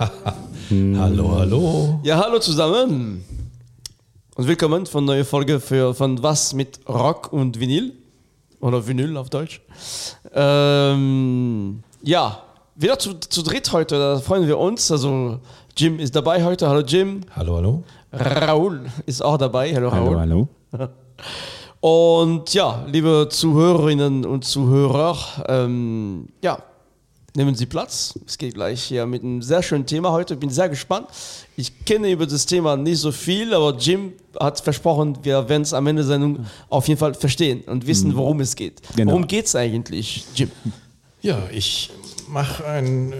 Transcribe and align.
hallo, 0.00 1.36
hallo. 1.36 2.00
Ja, 2.02 2.16
hallo 2.16 2.38
zusammen 2.38 3.22
und 4.34 4.46
willkommen 4.46 4.86
von 4.86 5.04
neue 5.04 5.26
Folge 5.26 5.60
für 5.60 5.92
von 5.94 6.22
was 6.22 6.54
mit 6.54 6.80
Rock 6.88 7.30
und 7.34 7.60
Vinyl 7.60 7.92
oder 8.60 8.86
Vinyl 8.86 9.18
auf 9.18 9.28
Deutsch. 9.28 9.60
Ähm, 10.32 11.82
ja, 12.02 12.42
wieder 12.76 12.98
zu, 12.98 13.12
zu 13.20 13.42
dritt 13.42 13.70
heute, 13.74 13.98
da 13.98 14.18
freuen 14.20 14.46
wir 14.46 14.56
uns. 14.56 14.90
Also 14.90 15.38
Jim 15.76 15.98
ist 15.98 16.16
dabei 16.16 16.42
heute. 16.44 16.66
Hallo 16.66 16.80
Jim. 16.80 17.20
Hallo, 17.36 17.56
hallo. 17.56 17.82
Raoul 18.12 18.86
ist 19.04 19.22
auch 19.22 19.36
dabei. 19.36 19.74
Hallo 19.74 19.90
Raoul. 19.90 20.18
Hallo, 20.18 20.48
hallo. 20.72 20.88
Und 21.80 22.54
ja, 22.54 22.86
liebe 22.86 23.28
Zuhörerinnen 23.30 24.24
und 24.24 24.46
Zuhörer, 24.46 25.16
ähm, 25.46 26.28
ja, 26.42 26.58
nehmen 27.34 27.54
Sie 27.54 27.66
Platz. 27.66 28.18
Es 28.26 28.38
geht 28.38 28.54
gleich 28.54 28.82
hier 28.82 29.06
mit 29.06 29.22
einem 29.22 29.42
sehr 29.42 29.62
schönen 29.62 29.86
Thema 29.86 30.12
heute. 30.12 30.34
Ich 30.34 30.40
bin 30.40 30.50
sehr 30.50 30.68
gespannt. 30.68 31.08
Ich 31.56 31.84
kenne 31.84 32.10
über 32.10 32.26
das 32.26 32.46
Thema 32.46 32.76
nicht 32.76 32.98
so 32.98 33.12
viel, 33.12 33.54
aber 33.54 33.76
Jim 33.76 34.12
hat 34.38 34.60
versprochen, 34.60 35.18
wir 35.22 35.48
werden 35.48 35.62
es 35.62 35.72
am 35.72 35.86
Ende 35.86 36.02
der 36.02 36.08
Sendung 36.08 36.46
auf 36.68 36.88
jeden 36.88 36.98
Fall 36.98 37.14
verstehen 37.14 37.62
und 37.62 37.86
wissen, 37.86 38.16
worum 38.16 38.40
es 38.40 38.56
geht. 38.56 38.80
Genau. 38.96 39.12
Worum 39.12 39.26
geht 39.26 39.46
es 39.46 39.54
eigentlich, 39.54 40.24
Jim? 40.34 40.50
Ja, 41.22 41.48
ich 41.52 41.90
mache 42.28 42.64
ein 42.64 43.12
äh, 43.12 43.16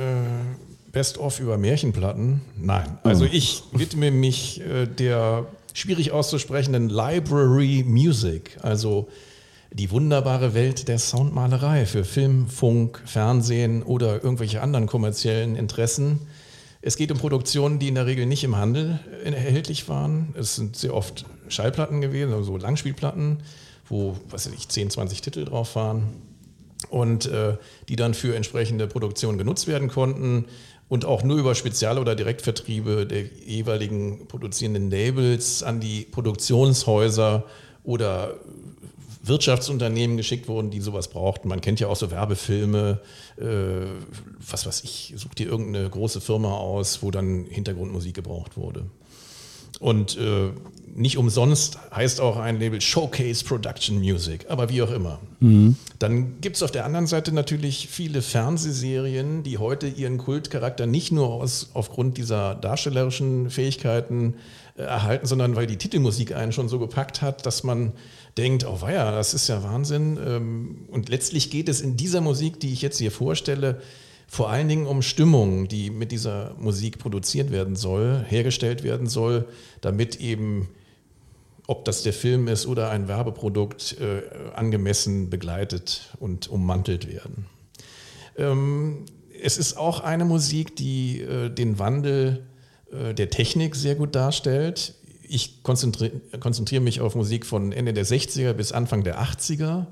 Best-of 0.92 1.40
über 1.40 1.58
Märchenplatten. 1.58 2.40
Nein, 2.56 2.98
also 3.02 3.24
ich 3.24 3.62
widme 3.72 4.10
mich 4.10 4.60
äh, 4.60 4.86
der 4.86 5.46
schwierig 5.74 6.10
auszusprechenden 6.12 6.88
Library 6.88 7.84
Music, 7.86 8.58
also 8.62 9.08
die 9.72 9.90
wunderbare 9.90 10.54
Welt 10.54 10.88
der 10.88 10.98
Soundmalerei 10.98 11.86
für 11.86 12.04
Film, 12.04 12.48
Funk, 12.48 13.02
Fernsehen 13.04 13.82
oder 13.82 14.22
irgendwelche 14.22 14.62
anderen 14.62 14.86
kommerziellen 14.86 15.56
Interessen. 15.56 16.20
Es 16.82 16.96
geht 16.96 17.12
um 17.12 17.18
Produktionen, 17.18 17.78
die 17.78 17.88
in 17.88 17.94
der 17.94 18.06
Regel 18.06 18.26
nicht 18.26 18.42
im 18.42 18.56
Handel 18.56 18.98
erhältlich 19.24 19.88
waren. 19.88 20.34
Es 20.34 20.56
sind 20.56 20.76
sehr 20.76 20.94
oft 20.94 21.24
Schallplatten 21.48 22.00
gewesen, 22.00 22.32
also 22.32 22.56
Langspielplatten, 22.56 23.38
wo, 23.88 24.16
was 24.28 24.46
weiß 24.46 24.54
ich, 24.54 24.68
10, 24.68 24.90
20 24.90 25.20
Titel 25.20 25.44
drauf 25.44 25.76
waren 25.76 26.04
und 26.88 27.26
äh, 27.26 27.56
die 27.88 27.96
dann 27.96 28.14
für 28.14 28.34
entsprechende 28.34 28.86
Produktionen 28.86 29.38
genutzt 29.38 29.68
werden 29.68 29.88
konnten 29.88 30.46
und 30.88 31.04
auch 31.04 31.22
nur 31.22 31.38
über 31.38 31.54
Spezial- 31.54 31.98
oder 31.98 32.16
Direktvertriebe 32.16 33.06
der 33.06 33.24
jeweiligen 33.24 34.26
produzierenden 34.26 34.90
Labels 34.90 35.62
an 35.62 35.80
die 35.80 36.06
Produktionshäuser 36.10 37.44
oder 37.84 38.34
Wirtschaftsunternehmen 39.22 40.16
geschickt 40.16 40.48
wurden, 40.48 40.70
die 40.70 40.80
sowas 40.80 41.08
brauchten. 41.08 41.48
Man 41.48 41.60
kennt 41.60 41.80
ja 41.80 41.88
auch 41.88 41.96
so 41.96 42.10
Werbefilme, 42.10 43.00
äh, 43.38 43.44
was 44.50 44.66
weiß 44.66 44.82
ich, 44.84 45.14
sucht 45.16 45.38
dir 45.38 45.48
irgendeine 45.48 45.88
große 45.88 46.20
Firma 46.20 46.52
aus, 46.54 47.02
wo 47.02 47.10
dann 47.10 47.44
Hintergrundmusik 47.48 48.14
gebraucht 48.14 48.56
wurde. 48.56 48.86
Und 49.78 50.18
äh, 50.18 50.50
nicht 50.94 51.16
umsonst 51.16 51.78
heißt 51.94 52.20
auch 52.20 52.36
ein 52.36 52.58
Label 52.58 52.80
Showcase 52.80 53.44
Production 53.44 53.98
Music, 53.98 54.46
aber 54.48 54.68
wie 54.68 54.82
auch 54.82 54.90
immer. 54.90 55.20
Dann 55.98 56.40
gibt 56.40 56.56
es 56.56 56.62
auf 56.62 56.70
der 56.70 56.84
anderen 56.84 57.06
Seite 57.06 57.32
natürlich 57.32 57.88
viele 57.88 58.20
Fernsehserien, 58.20 59.42
die 59.42 59.58
heute 59.58 59.86
ihren 59.86 60.18
Kultcharakter 60.18 60.86
nicht 60.86 61.12
nur 61.12 61.28
aus, 61.32 61.70
aufgrund 61.72 62.18
dieser 62.18 62.54
darstellerischen 62.56 63.48
Fähigkeiten 63.48 64.34
äh, 64.76 64.82
erhalten, 64.82 65.26
sondern 65.26 65.56
weil 65.56 65.66
die 65.66 65.76
Titelmusik 65.76 66.34
einen 66.34 66.52
schon 66.52 66.68
so 66.68 66.78
gepackt 66.78 67.22
hat, 67.22 67.46
dass 67.46 67.64
man 67.64 67.92
denkt, 68.36 68.64
oh 68.66 68.80
weia, 68.80 69.10
das 69.10 69.34
ist 69.34 69.48
ja 69.48 69.62
Wahnsinn. 69.62 70.18
Ähm, 70.24 70.88
Und 70.88 71.08
letztlich 71.08 71.50
geht 71.50 71.68
es 71.68 71.80
in 71.80 71.96
dieser 71.96 72.20
Musik, 72.20 72.60
die 72.60 72.72
ich 72.72 72.82
jetzt 72.82 72.98
hier 72.98 73.10
vorstelle, 73.10 73.80
vor 74.26 74.48
allen 74.48 74.68
Dingen 74.68 74.86
um 74.86 75.02
Stimmung, 75.02 75.66
die 75.66 75.90
mit 75.90 76.12
dieser 76.12 76.54
Musik 76.58 76.98
produziert 76.98 77.50
werden 77.50 77.74
soll, 77.74 78.24
hergestellt 78.28 78.84
werden 78.84 79.08
soll, 79.08 79.48
damit 79.80 80.20
eben, 80.20 80.68
ob 81.66 81.84
das 81.84 82.04
der 82.04 82.12
Film 82.12 82.46
ist 82.46 82.66
oder 82.66 82.90
ein 82.90 83.08
Werbeprodukt, 83.08 83.96
äh, 84.00 84.22
angemessen 84.54 85.30
begleitet 85.30 86.14
und 86.20 86.48
ummantelt 86.48 87.12
werden. 87.12 87.46
Ähm, 88.36 89.04
es 89.42 89.58
ist 89.58 89.76
auch 89.76 90.00
eine 90.00 90.24
Musik, 90.24 90.76
die 90.76 91.22
äh, 91.22 91.48
den 91.50 91.80
Wandel 91.80 92.46
äh, 92.92 93.14
der 93.14 93.30
Technik 93.30 93.74
sehr 93.74 93.96
gut 93.96 94.14
darstellt. 94.14 94.94
Ich 95.32 95.62
konzentri 95.62 96.10
konzentriere 96.40 96.82
mich 96.82 97.00
auf 97.00 97.14
Musik 97.14 97.46
von 97.46 97.70
Ende 97.70 97.92
der 97.92 98.04
60er 98.04 98.52
bis 98.52 98.72
Anfang 98.72 99.04
der 99.04 99.22
80er. 99.22 99.86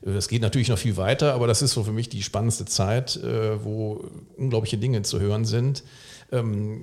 Das 0.00 0.28
geht 0.28 0.40
natürlich 0.40 0.68
noch 0.68 0.78
viel 0.78 0.96
weiter, 0.96 1.34
aber 1.34 1.46
das 1.46 1.60
ist 1.60 1.72
so 1.72 1.84
für 1.84 1.92
mich 1.92 2.08
die 2.08 2.22
spannendste 2.22 2.64
Zeit, 2.64 3.16
äh, 3.16 3.62
wo 3.62 4.04
unglaubliche 4.38 4.78
Dinge 4.78 5.02
zu 5.02 5.20
hören 5.20 5.44
sind. 5.44 5.84
Ähm, 6.32 6.80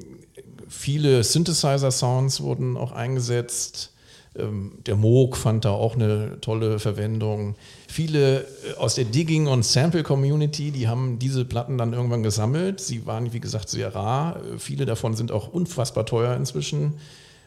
viele 0.68 1.24
Synthesizer-Sounds 1.24 2.42
wurden 2.42 2.78
auch 2.78 2.92
eingesetzt. 2.92 3.94
Ähm, 4.38 4.74
der 4.86 4.98
Moog 4.98 5.36
fand 5.36 5.66
da 5.66 5.72
auch 5.72 5.96
eine 5.96 6.40
tolle 6.42 6.78
Verwendung. 6.78 7.56
Viele 7.88 8.42
äh, 8.42 8.74
aus 8.78 8.94
der 8.94 9.06
Digging- 9.06 9.48
und 9.48 9.66
Sample-Community, 9.66 10.70
die 10.70 10.88
haben 10.88 11.18
diese 11.18 11.44
Platten 11.44 11.80
dann 11.80 11.94
irgendwann 11.94 12.22
gesammelt. 12.22 12.82
Sie 12.82 13.08
waren, 13.08 13.34
wie 13.34 13.40
gesagt, 13.40 13.70
sehr 13.70 13.96
rar. 13.96 14.36
Äh, 14.36 14.60
Viele 14.60 14.86
davon 14.86 15.16
sind 15.16 15.32
auch 15.32 15.48
unfassbar 15.48 16.06
teuer 16.06 16.36
inzwischen. 16.36 16.94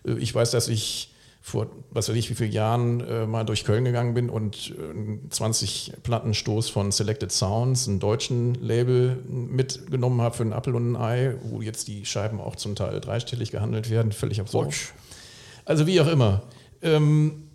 Äh, 0.08 0.18
Ich 0.18 0.34
weiß, 0.34 0.50
dass 0.50 0.68
ich 0.68 1.10
vor, 1.40 1.68
was 1.90 2.08
weiß 2.08 2.16
ich, 2.16 2.28
wie 2.30 2.34
vielen 2.34 2.52
Jahren 2.52 3.00
äh, 3.00 3.26
mal 3.26 3.44
durch 3.44 3.64
Köln 3.64 3.84
gegangen 3.84 4.14
bin 4.14 4.28
und 4.28 4.74
äh, 4.76 4.90
einen 4.90 5.30
20 5.30 5.94
Plattenstoß 6.02 6.68
von 6.68 6.92
Selected 6.92 7.32
Sounds, 7.32 7.88
einem 7.88 8.00
deutschen 8.00 8.54
Label, 8.56 9.16
mitgenommen 9.26 10.20
habe 10.20 10.36
für 10.36 10.42
einen 10.42 10.52
Apfel 10.52 10.74
und 10.74 10.92
ein 10.92 10.96
Ei, 10.96 11.34
wo 11.42 11.62
jetzt 11.62 11.88
die 11.88 12.04
Scheiben 12.04 12.40
auch 12.40 12.56
zum 12.56 12.74
Teil 12.74 13.00
dreistellig 13.00 13.50
gehandelt 13.50 13.88
werden. 13.88 14.12
Völlig 14.12 14.40
absurd. 14.40 14.74
Also 15.64 15.86
wie 15.86 16.00
auch 16.00 16.08
immer. 16.08 16.42
Ähm, 16.82 17.48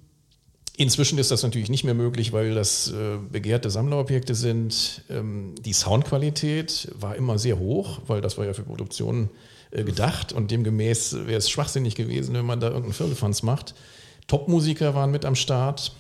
inzwischen 0.75 1.19
ist 1.19 1.29
das 1.29 1.43
natürlich 1.43 1.69
nicht 1.69 1.83
mehr 1.83 1.93
möglich, 1.93 2.33
weil 2.33 2.55
das 2.55 2.91
äh, 2.91 3.17
begehrte 3.31 3.69
Sammlerobjekte 3.69 4.33
sind. 4.33 5.03
Ähm, 5.09 5.53
die 5.59 5.73
Soundqualität 5.73 6.91
war 6.99 7.15
immer 7.15 7.37
sehr 7.37 7.59
hoch, 7.59 8.01
weil 8.07 8.21
das 8.21 8.37
war 8.37 8.45
ja 8.45 8.53
für 8.53 8.63
Produktionen 8.63 9.25
äh, 9.25 9.52
gedacht 9.73 10.33
und 10.33 10.51
demgemäß 10.51 11.25
wäre 11.25 11.37
es 11.37 11.49
schwachsinnig 11.49 11.95
gewesen, 11.95 12.35
wenn 12.35 12.45
man 12.45 12.59
da 12.59 12.67
irgendeinen 12.67 12.93
Firlefanz 12.93 13.41
macht. 13.41 13.73
Top-Musiker 14.27 14.93
waren 14.93 15.11
mit 15.11 15.25
am 15.25 15.35
Start. 15.35 15.95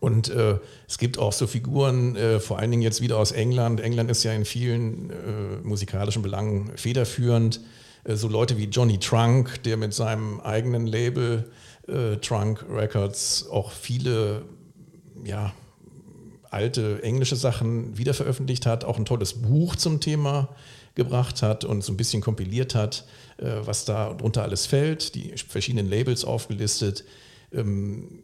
Und 0.00 0.30
äh, 0.30 0.58
es 0.88 0.96
gibt 0.96 1.18
auch 1.18 1.32
so 1.32 1.46
Figuren, 1.46 2.16
äh, 2.16 2.40
vor 2.40 2.58
allen 2.58 2.70
Dingen 2.70 2.82
jetzt 2.82 3.02
wieder 3.02 3.18
aus 3.18 3.32
England. 3.32 3.80
England 3.80 4.10
ist 4.10 4.22
ja 4.22 4.32
in 4.32 4.46
vielen 4.46 5.10
äh, 5.10 5.14
musikalischen 5.62 6.22
Belangen 6.22 6.72
federführend. 6.76 7.60
Äh, 8.04 8.16
so 8.16 8.28
Leute 8.28 8.56
wie 8.56 8.64
Johnny 8.64 8.98
Trunk, 8.98 9.62
der 9.64 9.76
mit 9.76 9.92
seinem 9.92 10.40
eigenen 10.40 10.86
Label 10.86 11.50
äh, 11.86 12.16
Trunk 12.16 12.64
Records 12.70 13.46
auch 13.50 13.72
viele 13.72 14.42
ja, 15.22 15.52
alte 16.48 17.02
englische 17.02 17.36
Sachen 17.36 17.98
wiederveröffentlicht 17.98 18.64
hat, 18.64 18.84
auch 18.84 18.96
ein 18.96 19.04
tolles 19.04 19.34
Buch 19.34 19.76
zum 19.76 20.00
Thema 20.00 20.48
gebracht 20.94 21.42
hat 21.42 21.64
und 21.64 21.82
so 21.82 21.92
ein 21.92 21.96
bisschen 21.96 22.22
kompiliert 22.22 22.74
hat, 22.74 23.06
äh, 23.38 23.52
was 23.64 23.84
da 23.84 24.14
drunter 24.14 24.42
alles 24.42 24.66
fällt, 24.66 25.14
die 25.14 25.34
verschiedenen 25.36 25.88
Labels 25.88 26.24
aufgelistet. 26.24 27.04
Ähm, 27.52 28.22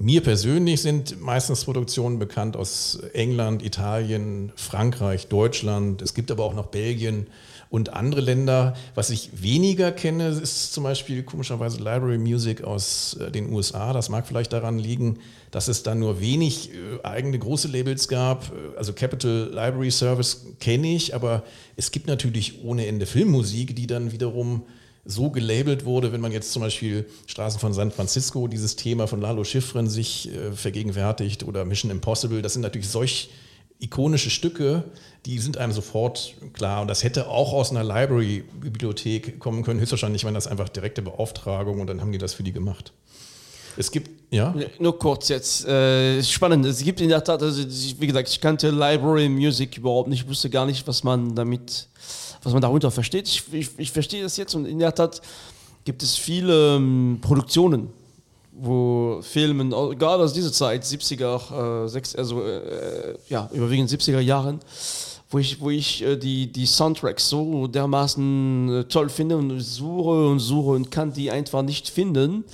mir 0.00 0.22
persönlich 0.22 0.80
sind 0.80 1.20
meistens 1.20 1.66
Produktionen 1.66 2.18
bekannt 2.18 2.56
aus 2.56 2.98
England, 3.12 3.62
Italien, 3.62 4.50
Frankreich, 4.56 5.26
Deutschland. 5.26 6.00
Es 6.00 6.14
gibt 6.14 6.30
aber 6.30 6.42
auch 6.44 6.54
noch 6.54 6.68
Belgien 6.68 7.26
und 7.68 7.92
andere 7.92 8.22
Länder. 8.22 8.74
Was 8.94 9.10
ich 9.10 9.42
weniger 9.42 9.92
kenne, 9.92 10.28
ist 10.28 10.72
zum 10.72 10.84
Beispiel 10.84 11.22
komischerweise 11.22 11.76
Library 11.78 12.16
Music 12.16 12.64
aus 12.64 13.18
äh, 13.20 13.30
den 13.30 13.52
USA. 13.52 13.92
Das 13.92 14.08
mag 14.08 14.26
vielleicht 14.26 14.54
daran 14.54 14.78
liegen, 14.78 15.18
dass 15.50 15.68
es 15.68 15.82
da 15.82 15.94
nur 15.94 16.18
wenig 16.18 16.70
äh, 16.70 17.04
eigene 17.06 17.38
große 17.38 17.68
Labels 17.68 18.08
gab. 18.08 18.44
Äh, 18.44 18.78
Also 18.78 18.94
Capital 18.94 19.50
Library 19.52 19.90
Service 19.90 20.46
kenne 20.60 20.94
ich, 20.96 21.14
aber 21.14 21.44
es 21.76 21.90
gibt 21.90 22.06
natürlich 22.06 22.64
ohne 22.64 22.86
Ende 22.86 23.04
Filmmusik, 23.04 23.76
die 23.76 23.86
dann 23.86 24.12
wiederum 24.12 24.62
so 25.04 25.30
gelabelt 25.30 25.84
wurde, 25.84 26.12
wenn 26.12 26.20
man 26.20 26.32
jetzt 26.32 26.52
zum 26.52 26.62
Beispiel 26.62 27.06
Straßen 27.26 27.58
von 27.58 27.72
San 27.72 27.90
Francisco, 27.90 28.48
dieses 28.48 28.76
Thema 28.76 29.06
von 29.06 29.20
Lalo 29.20 29.44
Schifrin 29.44 29.88
sich 29.88 30.32
äh, 30.32 30.52
vergegenwärtigt 30.52 31.44
oder 31.44 31.64
Mission 31.64 31.90
Impossible, 31.90 32.42
das 32.42 32.52
sind 32.52 32.62
natürlich 32.62 32.88
solch 32.88 33.30
ikonische 33.80 34.30
Stücke, 34.30 34.84
die 35.26 35.38
sind 35.38 35.56
einem 35.58 35.72
sofort 35.72 36.34
klar. 36.52 36.82
Und 36.82 36.88
das 36.88 37.02
hätte 37.02 37.28
auch 37.28 37.52
aus 37.52 37.70
einer 37.70 37.82
Library-Bibliothek 37.82 39.38
kommen 39.38 39.62
können, 39.62 39.80
höchstwahrscheinlich 39.80 40.24
waren 40.24 40.34
das 40.34 40.46
einfach 40.46 40.68
direkte 40.68 41.02
Beauftragung 41.02 41.80
und 41.80 41.86
dann 41.86 42.00
haben 42.00 42.12
die 42.12 42.18
das 42.18 42.34
für 42.34 42.42
die 42.42 42.52
gemacht. 42.52 42.92
Es 43.76 43.90
gibt, 43.90 44.10
ja? 44.30 44.54
Nur 44.78 44.98
kurz 44.98 45.28
jetzt, 45.28 45.66
äh, 45.66 46.22
spannend. 46.22 46.66
Es 46.66 46.82
gibt 46.82 47.00
in 47.00 47.08
der 47.08 47.22
Tat, 47.24 47.42
also 47.42 47.62
wie 47.62 48.06
gesagt, 48.06 48.28
ich 48.28 48.40
kannte 48.40 48.70
Library 48.70 49.28
Music 49.28 49.78
überhaupt 49.78 50.08
nicht, 50.08 50.22
ich 50.22 50.28
wusste 50.28 50.50
gar 50.50 50.66
nicht, 50.66 50.86
was 50.86 51.02
man 51.02 51.34
damit, 51.34 51.88
was 52.42 52.52
man 52.52 52.62
darunter 52.62 52.90
versteht. 52.90 53.28
Ich, 53.28 53.42
ich, 53.52 53.70
ich 53.76 53.92
verstehe 53.92 54.22
das 54.22 54.36
jetzt 54.36 54.54
und 54.54 54.66
in 54.66 54.78
der 54.78 54.94
Tat 54.94 55.20
gibt 55.84 56.02
es 56.02 56.16
viele 56.16 56.76
ähm, 56.76 57.18
Produktionen, 57.20 57.90
wo 58.52 59.20
Filmen, 59.22 59.70
gerade 59.70 60.22
aus 60.22 60.32
dieser 60.32 60.52
Zeit, 60.52 60.84
70er, 60.84 61.84
äh, 61.84 61.88
sechs, 61.88 62.14
also 62.14 62.42
äh, 62.42 63.14
ja, 63.28 63.48
überwiegend 63.52 63.90
70er 63.90 64.20
Jahren, 64.20 64.60
wo 65.30 65.38
ich, 65.38 65.60
wo 65.60 65.70
ich 65.70 66.02
äh, 66.02 66.16
die, 66.16 66.50
die 66.50 66.66
Soundtracks 66.66 67.28
so 67.28 67.66
dermaßen 67.66 68.80
äh, 68.80 68.84
toll 68.84 69.08
finde 69.08 69.36
und 69.36 69.60
suche 69.60 70.28
und 70.28 70.40
suche 70.40 70.70
und 70.70 70.90
kann 70.90 71.12
die 71.12 71.30
einfach 71.30 71.62
nicht 71.62 71.88
finden. 71.88 72.44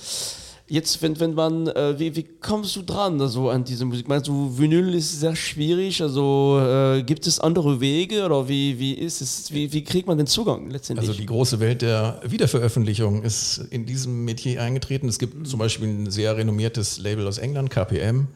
Jetzt, 0.69 1.01
wenn, 1.01 1.19
wenn 1.21 1.35
man, 1.35 1.69
äh, 1.69 1.97
wie, 1.97 2.17
wie 2.17 2.25
kommst 2.25 2.75
du 2.75 2.83
dran 2.83 3.21
also 3.21 3.51
an 3.51 3.63
diese 3.63 3.85
Musik? 3.85 4.09
Meinst 4.09 4.27
du, 4.27 4.59
Vinyl 4.59 4.95
ist 4.95 5.21
sehr 5.21 5.37
schwierig? 5.37 6.03
Also 6.03 6.59
äh, 6.61 7.05
gibt 7.05 7.25
es 7.29 7.39
andere 7.39 7.81
Wege 7.81 8.25
oder 8.25 8.49
wie, 8.49 8.77
wie 8.81 8.95
ist 8.95 9.21
es? 9.21 9.53
Wie, 9.53 9.73
wie 9.73 9.85
kriegt 9.85 10.09
man 10.09 10.19
den 10.19 10.27
Zugang 10.27 10.69
letztendlich? 10.71 11.09
Also 11.09 11.21
die 11.21 11.27
große 11.27 11.61
Welt 11.61 11.83
der 11.83 12.21
Wiederveröffentlichung 12.25 13.23
ist 13.23 13.59
in 13.71 13.87
diesem 13.87 14.25
Metier 14.25 14.61
eingetreten. 14.61 15.09
Es 15.09 15.21
gibt 15.21 15.47
zum 15.47 15.61
Beispiel 15.61 15.87
ein 15.87 16.11
sehr 16.11 16.37
renommiertes 16.37 16.99
Label 16.99 17.29
aus 17.29 17.39
England, 17.39 17.71
KPM. 17.71 18.27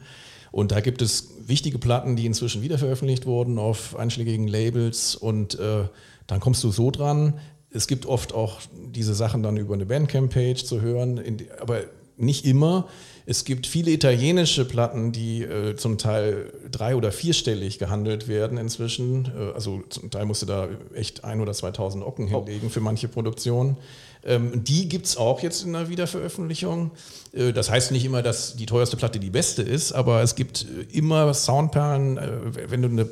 Und 0.53 0.71
da 0.71 0.79
gibt 0.79 1.01
es 1.01 1.31
wichtige 1.45 1.79
Platten, 1.79 2.15
die 2.15 2.25
inzwischen 2.25 2.61
wiederveröffentlicht 2.61 3.25
wurden 3.25 3.59
auf 3.59 3.97
einschlägigen 3.97 4.47
Labels. 4.47 5.15
Und 5.15 5.59
äh, 5.59 5.83
dann 6.27 6.39
kommst 6.39 6.63
du 6.63 6.71
so 6.71 6.91
dran. 6.91 7.33
Es 7.71 7.87
gibt 7.87 8.05
oft 8.05 8.33
auch 8.33 8.61
diese 8.73 9.15
Sachen 9.15 9.43
dann 9.43 9.57
über 9.57 9.73
eine 9.73 9.85
Bandcamp-Page 9.85 10.63
zu 10.63 10.79
hören, 10.79 11.21
die, 11.37 11.47
aber 11.59 11.81
nicht 12.17 12.45
immer. 12.45 12.87
Es 13.25 13.45
gibt 13.45 13.67
viele 13.67 13.91
italienische 13.91 14.65
Platten, 14.65 15.11
die 15.11 15.43
äh, 15.43 15.75
zum 15.75 15.97
Teil 15.97 16.51
drei- 16.69 16.95
oder 16.95 17.11
vierstellig 17.11 17.79
gehandelt 17.79 18.27
werden 18.27 18.57
inzwischen. 18.57 19.25
Äh, 19.25 19.53
also 19.53 19.83
zum 19.89 20.09
Teil 20.09 20.25
musst 20.25 20.41
du 20.41 20.45
da 20.45 20.67
echt 20.93 21.23
ein 21.23 21.41
oder 21.41 21.53
2000 21.53 22.03
Ocken 22.03 22.25
oh. 22.33 22.39
hinlegen 22.39 22.69
für 22.69 22.81
manche 22.81 23.07
Produktionen. 23.07 23.77
Ähm, 24.23 24.63
die 24.63 24.87
gibt 24.87 25.05
es 25.07 25.17
auch 25.17 25.41
jetzt 25.41 25.63
in 25.63 25.73
der 25.73 25.89
Wiederveröffentlichung. 25.89 26.91
Äh, 27.33 27.53
das 27.53 27.69
heißt 27.69 27.91
nicht 27.91 28.05
immer, 28.05 28.21
dass 28.21 28.55
die 28.55 28.65
teuerste 28.65 28.97
Platte 28.97 29.19
die 29.19 29.29
beste 29.29 29.61
ist, 29.61 29.91
aber 29.91 30.21
es 30.21 30.35
gibt 30.35 30.65
äh, 30.65 30.97
immer 30.97 31.33
Soundperlen, 31.33 32.17
äh, 32.17 32.69
wenn 32.69 32.81
du 32.81 32.89
eine 32.89 33.09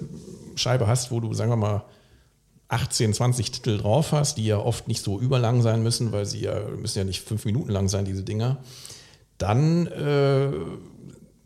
Scheibe 0.55 0.87
hast, 0.87 1.11
wo 1.11 1.19
du, 1.19 1.33
sagen 1.33 1.51
wir 1.51 1.55
mal, 1.55 1.83
18, 2.69 3.13
20 3.13 3.51
Titel 3.51 3.77
drauf 3.77 4.11
hast, 4.11 4.37
die 4.37 4.45
ja 4.45 4.57
oft 4.57 4.87
nicht 4.87 5.03
so 5.03 5.19
überlang 5.19 5.61
sein 5.61 5.83
müssen, 5.83 6.11
weil 6.11 6.25
sie 6.25 6.41
ja 6.41 6.59
müssen 6.77 6.99
ja 6.99 7.03
nicht 7.03 7.21
fünf 7.21 7.45
Minuten 7.45 7.71
lang 7.71 7.89
sein, 7.89 8.05
diese 8.05 8.23
Dinger 8.23 8.57
dann 9.39 9.87
äh, 9.87 10.51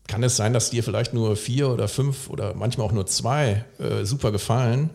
kann 0.07 0.23
es 0.23 0.35
sein, 0.35 0.51
dass 0.51 0.71
dir 0.71 0.83
vielleicht 0.83 1.13
nur 1.13 1.37
vier 1.37 1.69
oder 1.69 1.87
fünf 1.87 2.29
oder 2.29 2.53
manchmal 2.55 2.87
auch 2.87 2.91
nur 2.91 3.05
zwei 3.05 3.63
äh, 3.79 4.03
super 4.03 4.33
gefallen. 4.33 4.89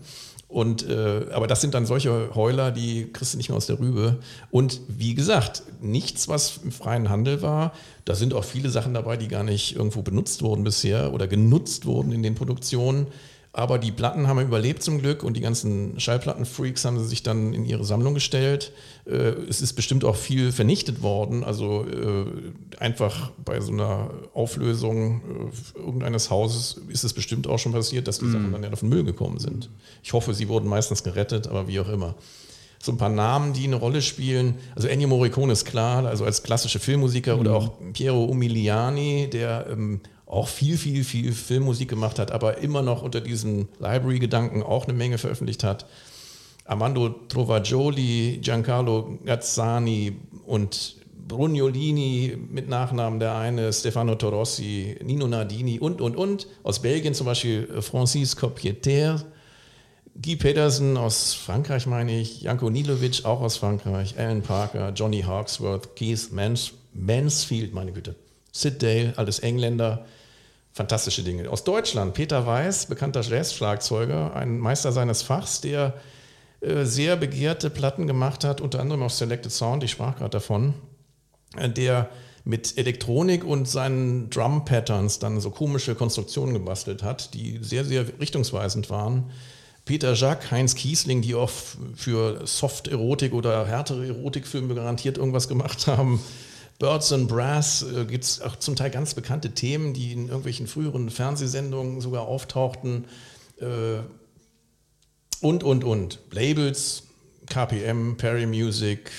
Und, 0.48 0.88
äh, 0.88 1.26
aber 1.32 1.46
das 1.46 1.60
sind 1.60 1.74
dann 1.74 1.84
solche 1.86 2.34
Heuler, 2.34 2.70
die 2.70 3.12
kriegst 3.12 3.34
du 3.34 3.36
nicht 3.36 3.50
mehr 3.50 3.56
aus 3.56 3.66
der 3.66 3.78
Rübe. 3.78 4.18
Und 4.50 4.80
wie 4.88 5.14
gesagt, 5.14 5.62
nichts, 5.80 6.26
was 6.26 6.60
im 6.64 6.72
freien 6.72 7.10
Handel 7.10 7.42
war. 7.42 7.72
Da 8.06 8.14
sind 8.14 8.32
auch 8.32 8.44
viele 8.44 8.70
Sachen 8.70 8.94
dabei, 8.94 9.18
die 9.18 9.28
gar 9.28 9.44
nicht 9.44 9.76
irgendwo 9.76 10.02
benutzt 10.02 10.42
wurden 10.42 10.64
bisher 10.64 11.12
oder 11.12 11.28
genutzt 11.28 11.84
wurden 11.84 12.12
in 12.12 12.22
den 12.22 12.34
Produktionen. 12.34 13.08
Aber 13.58 13.80
die 13.80 13.90
Platten 13.90 14.28
haben 14.28 14.40
überlebt 14.40 14.84
zum 14.84 15.00
Glück 15.00 15.24
und 15.24 15.36
die 15.36 15.40
ganzen 15.40 15.98
Schallplattenfreaks 15.98 16.84
haben 16.84 16.96
sie 17.00 17.06
sich 17.06 17.24
dann 17.24 17.52
in 17.52 17.64
ihre 17.64 17.84
Sammlung 17.84 18.14
gestellt. 18.14 18.70
Äh, 19.04 19.32
es 19.48 19.60
ist 19.60 19.72
bestimmt 19.72 20.04
auch 20.04 20.14
viel 20.14 20.52
vernichtet 20.52 21.02
worden. 21.02 21.42
Also 21.42 21.84
äh, 21.84 22.26
einfach 22.78 23.32
bei 23.44 23.60
so 23.60 23.72
einer 23.72 24.10
Auflösung 24.32 25.22
äh, 25.76 25.78
irgendeines 25.80 26.30
Hauses 26.30 26.80
ist 26.86 27.02
es 27.02 27.12
bestimmt 27.12 27.48
auch 27.48 27.58
schon 27.58 27.72
passiert, 27.72 28.06
dass 28.06 28.20
die 28.20 28.26
mm. 28.26 28.32
Sachen 28.32 28.52
dann 28.52 28.62
ja 28.62 28.70
auf 28.70 28.78
den 28.78 28.90
Müll 28.90 29.02
gekommen 29.02 29.40
sind. 29.40 29.70
Ich 30.04 30.12
hoffe, 30.12 30.34
sie 30.34 30.46
wurden 30.46 30.68
meistens 30.68 31.02
gerettet, 31.02 31.48
aber 31.48 31.66
wie 31.66 31.80
auch 31.80 31.88
immer 31.88 32.14
so 32.80 32.92
ein 32.92 32.96
paar 32.96 33.08
Namen, 33.08 33.54
die 33.54 33.64
eine 33.64 33.74
Rolle 33.74 34.02
spielen. 34.02 34.54
Also 34.76 34.86
Ennio 34.86 35.08
Morricone 35.08 35.52
ist 35.52 35.64
klar, 35.64 36.06
also 36.06 36.24
als 36.24 36.44
klassische 36.44 36.78
Filmmusiker 36.78 37.34
mhm. 37.34 37.40
oder 37.40 37.54
auch 37.54 37.72
Piero 37.92 38.24
Umiliani, 38.24 39.28
der 39.28 39.66
ähm, 39.68 40.00
auch 40.28 40.46
viel, 40.46 40.76
viel, 40.76 41.04
viel 41.04 41.32
Filmmusik 41.32 41.88
gemacht 41.88 42.18
hat, 42.18 42.30
aber 42.30 42.58
immer 42.58 42.82
noch 42.82 43.02
unter 43.02 43.20
diesen 43.20 43.68
Library-Gedanken 43.80 44.62
auch 44.62 44.84
eine 44.84 44.92
Menge 44.92 45.18
veröffentlicht 45.18 45.64
hat. 45.64 45.86
Armando 46.66 47.08
Trovagioli, 47.08 48.38
Giancarlo 48.42 49.18
Gazzani 49.24 50.16
und 50.44 50.96
Brugnolini 51.26 52.36
mit 52.50 52.68
Nachnamen 52.68 53.20
der 53.20 53.36
eine, 53.36 53.72
Stefano 53.72 54.16
Torossi, 54.16 54.98
Nino 55.02 55.26
Nardini 55.26 55.78
und, 55.78 56.02
und, 56.02 56.14
und. 56.14 56.46
Aus 56.62 56.80
Belgien 56.80 57.14
zum 57.14 57.26
Beispiel 57.26 57.80
Francis 57.80 58.36
Copieter, 58.36 59.22
Guy 60.20 60.36
Pedersen 60.36 60.96
aus 60.98 61.32
Frankreich 61.32 61.86
meine 61.86 62.20
ich, 62.20 62.42
Janko 62.42 62.68
Nilovic 62.68 63.24
auch 63.24 63.40
aus 63.40 63.56
Frankreich, 63.56 64.18
Alan 64.18 64.42
Parker, 64.42 64.92
Johnny 64.94 65.22
Hawksworth, 65.22 65.96
Keith 65.96 66.32
Mans 66.32 66.72
Mansfield, 66.92 67.72
meine 67.72 67.92
Güte, 67.92 68.14
Sid 68.52 68.82
Dale, 68.82 69.12
alles 69.16 69.38
Engländer, 69.38 70.04
fantastische 70.72 71.22
Dinge. 71.22 71.50
Aus 71.50 71.64
Deutschland, 71.64 72.14
Peter 72.14 72.46
Weiß, 72.46 72.86
bekannter 72.86 73.22
Jazz-Schlagzeuger, 73.22 74.34
ein 74.34 74.58
Meister 74.58 74.92
seines 74.92 75.22
Fachs, 75.22 75.60
der 75.60 75.94
äh, 76.60 76.84
sehr 76.84 77.16
begehrte 77.16 77.70
Platten 77.70 78.06
gemacht 78.06 78.44
hat, 78.44 78.60
unter 78.60 78.80
anderem 78.80 79.02
auf 79.02 79.12
Selected 79.12 79.52
Sound, 79.52 79.84
ich 79.84 79.90
sprach 79.92 80.16
gerade 80.16 80.30
davon, 80.30 80.74
äh, 81.56 81.68
der 81.68 82.08
mit 82.44 82.78
Elektronik 82.78 83.44
und 83.44 83.68
seinen 83.68 84.30
Drum-Patterns 84.30 85.18
dann 85.18 85.40
so 85.40 85.50
komische 85.50 85.94
Konstruktionen 85.94 86.54
gebastelt 86.54 87.02
hat, 87.02 87.34
die 87.34 87.58
sehr, 87.60 87.84
sehr 87.84 88.06
richtungsweisend 88.20 88.88
waren. 88.88 89.30
Peter 89.84 90.14
Jacques, 90.14 90.50
Heinz 90.50 90.74
Kiesling, 90.74 91.22
die 91.22 91.34
auch 91.34 91.50
für 91.94 92.46
Soft-Erotik 92.46 93.34
oder 93.34 93.66
härtere 93.66 94.06
Erotikfilme 94.06 94.74
garantiert 94.74 95.18
irgendwas 95.18 95.48
gemacht 95.48 95.86
haben. 95.86 96.20
Birds 96.78 97.12
and 97.12 97.28
Brass 97.28 97.82
äh, 97.82 98.04
gibt 98.04 98.24
es 98.24 98.40
auch 98.40 98.56
zum 98.56 98.76
Teil 98.76 98.90
ganz 98.90 99.14
bekannte 99.14 99.50
Themen, 99.50 99.94
die 99.94 100.12
in 100.12 100.26
irgendwelchen 100.28 100.66
früheren 100.66 101.10
Fernsehsendungen 101.10 102.00
sogar 102.00 102.22
auftauchten. 102.22 103.06
Äh, 103.60 104.00
und, 105.40 105.64
und, 105.64 105.84
und. 105.84 106.20
Labels, 106.30 107.04
KPM, 107.46 108.16
Perry 108.16 108.46
Music, 108.46 109.10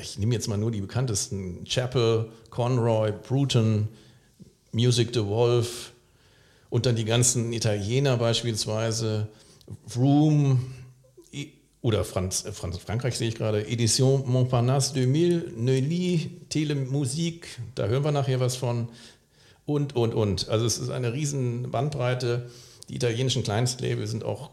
ich 0.00 0.18
nehme 0.18 0.34
jetzt 0.34 0.48
mal 0.48 0.56
nur 0.56 0.70
die 0.70 0.80
bekanntesten, 0.80 1.64
Chapel, 1.64 2.30
Conroy, 2.50 3.12
Bruton, 3.12 3.88
Music 4.72 5.10
the 5.12 5.24
Wolf 5.24 5.92
und 6.70 6.86
dann 6.86 6.96
die 6.96 7.04
ganzen 7.04 7.52
Italiener 7.52 8.16
beispielsweise, 8.16 9.28
Vroom, 9.86 10.64
oder 11.86 12.04
Franz, 12.04 12.44
äh, 12.44 12.50
Franz, 12.50 12.78
Frankreich 12.78 13.16
sehe 13.16 13.28
ich 13.28 13.36
gerade, 13.36 13.68
Edition 13.68 14.24
Montparnasse 14.26 14.94
2000, 14.94 15.56
Neuilly, 15.56 16.32
Telemusik, 16.48 17.46
da 17.76 17.86
hören 17.86 18.02
wir 18.02 18.10
nachher 18.10 18.40
was 18.40 18.56
von 18.56 18.88
und, 19.66 19.94
und, 19.94 20.12
und. 20.12 20.48
Also 20.48 20.66
es 20.66 20.78
ist 20.78 20.90
eine 20.90 21.12
riesen 21.12 21.70
Bandbreite. 21.70 22.50
Die 22.88 22.96
italienischen 22.96 23.44
Kleinstlabel 23.44 24.08
sind 24.08 24.24
auch 24.24 24.50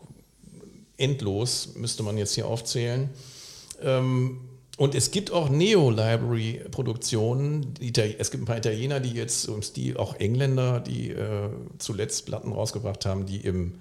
endlos, 0.97 1.69
müsste 1.75 2.03
man 2.03 2.19
jetzt 2.19 2.35
hier 2.35 2.45
aufzählen. 2.45 3.09
Ähm, 3.81 4.41
und 4.77 4.93
es 4.93 5.09
gibt 5.09 5.31
auch 5.31 5.49
Neo-Library-Produktionen. 5.49 7.73
Es 8.19 8.29
gibt 8.29 8.43
ein 8.43 8.45
paar 8.45 8.57
Italiener, 8.57 8.99
die 8.99 9.13
jetzt 9.13 9.45
im 9.45 9.63
Stil, 9.63 9.97
auch 9.97 10.19
Engländer, 10.19 10.81
die 10.81 11.09
äh, 11.09 11.49
zuletzt 11.79 12.27
Platten 12.27 12.51
rausgebracht 12.51 13.07
haben, 13.07 13.25
die 13.25 13.37
im, 13.37 13.79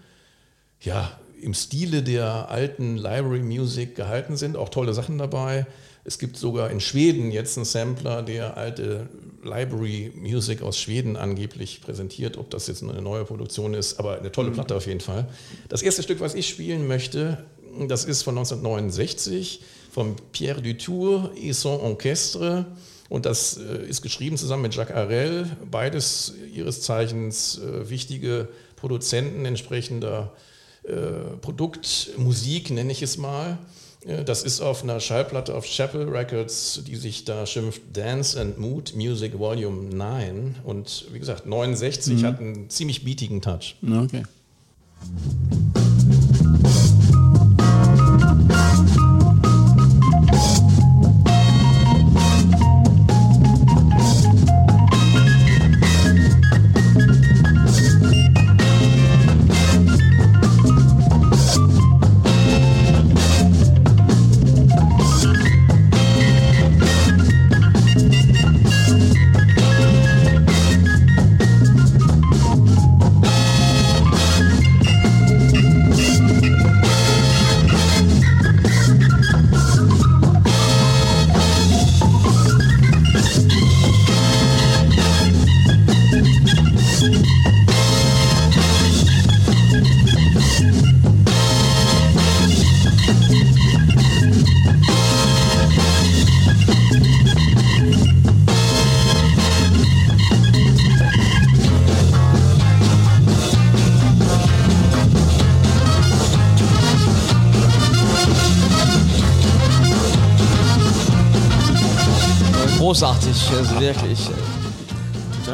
ja, 0.80 1.18
im 1.42 1.54
Stile 1.54 2.02
der 2.02 2.50
alten 2.50 2.96
Library 2.96 3.42
Music 3.42 3.94
gehalten 3.96 4.36
sind, 4.36 4.56
auch 4.56 4.68
tolle 4.68 4.94
Sachen 4.94 5.18
dabei. 5.18 5.66
Es 6.04 6.18
gibt 6.18 6.36
sogar 6.36 6.70
in 6.70 6.80
Schweden 6.80 7.30
jetzt 7.30 7.56
einen 7.56 7.64
Sampler, 7.64 8.22
der 8.22 8.56
alte 8.56 9.08
Library 9.44 10.12
Music 10.16 10.62
aus 10.62 10.78
Schweden 10.78 11.16
angeblich 11.16 11.80
präsentiert. 11.80 12.38
Ob 12.38 12.50
das 12.50 12.66
jetzt 12.66 12.82
eine 12.82 13.00
neue 13.00 13.24
Produktion 13.24 13.74
ist, 13.74 13.98
aber 13.98 14.18
eine 14.18 14.32
tolle 14.32 14.50
mhm. 14.50 14.54
Platte 14.54 14.74
auf 14.74 14.86
jeden 14.86 15.00
Fall. 15.00 15.28
Das 15.68 15.82
erste 15.82 16.02
Stück, 16.02 16.20
was 16.20 16.34
ich 16.34 16.48
spielen 16.48 16.86
möchte, 16.86 17.44
das 17.88 18.04
ist 18.04 18.22
von 18.22 18.36
1969 18.36 19.62
von 19.90 20.16
Pierre 20.32 20.62
Dutour 20.62 21.32
et 21.36 21.54
son 21.54 21.80
Orchestre. 21.80 22.66
Und 23.08 23.26
das 23.26 23.58
äh, 23.58 23.86
ist 23.86 24.02
geschrieben 24.02 24.38
zusammen 24.38 24.62
mit 24.62 24.74
Jacques 24.74 24.96
Arel, 24.96 25.46
beides 25.70 26.34
ihres 26.52 26.80
Zeichens 26.80 27.58
äh, 27.58 27.90
wichtige 27.90 28.48
Produzenten 28.76 29.44
entsprechender 29.44 30.32
äh, 30.84 31.36
Produktmusik, 31.40 32.70
nenne 32.70 32.92
ich 32.92 33.02
es 33.02 33.16
mal. 33.16 33.58
Äh, 34.04 34.24
das 34.24 34.42
ist 34.42 34.60
auf 34.60 34.82
einer 34.82 35.00
Schallplatte 35.00 35.54
auf 35.54 35.64
Chapel 35.66 36.08
Records, 36.08 36.82
die 36.86 36.96
sich 36.96 37.24
da 37.24 37.46
schimpft 37.46 37.82
Dance 37.92 38.40
and 38.40 38.58
Mood 38.58 38.94
Music 38.96 39.38
Volume 39.38 39.94
9. 39.94 40.56
Und 40.64 41.06
wie 41.12 41.18
gesagt, 41.18 41.46
69 41.46 42.20
mhm. 42.20 42.26
hat 42.26 42.40
einen 42.40 42.70
ziemlich 42.70 43.04
beatigen 43.04 43.40
Touch. 43.40 43.76
Okay. 43.82 44.22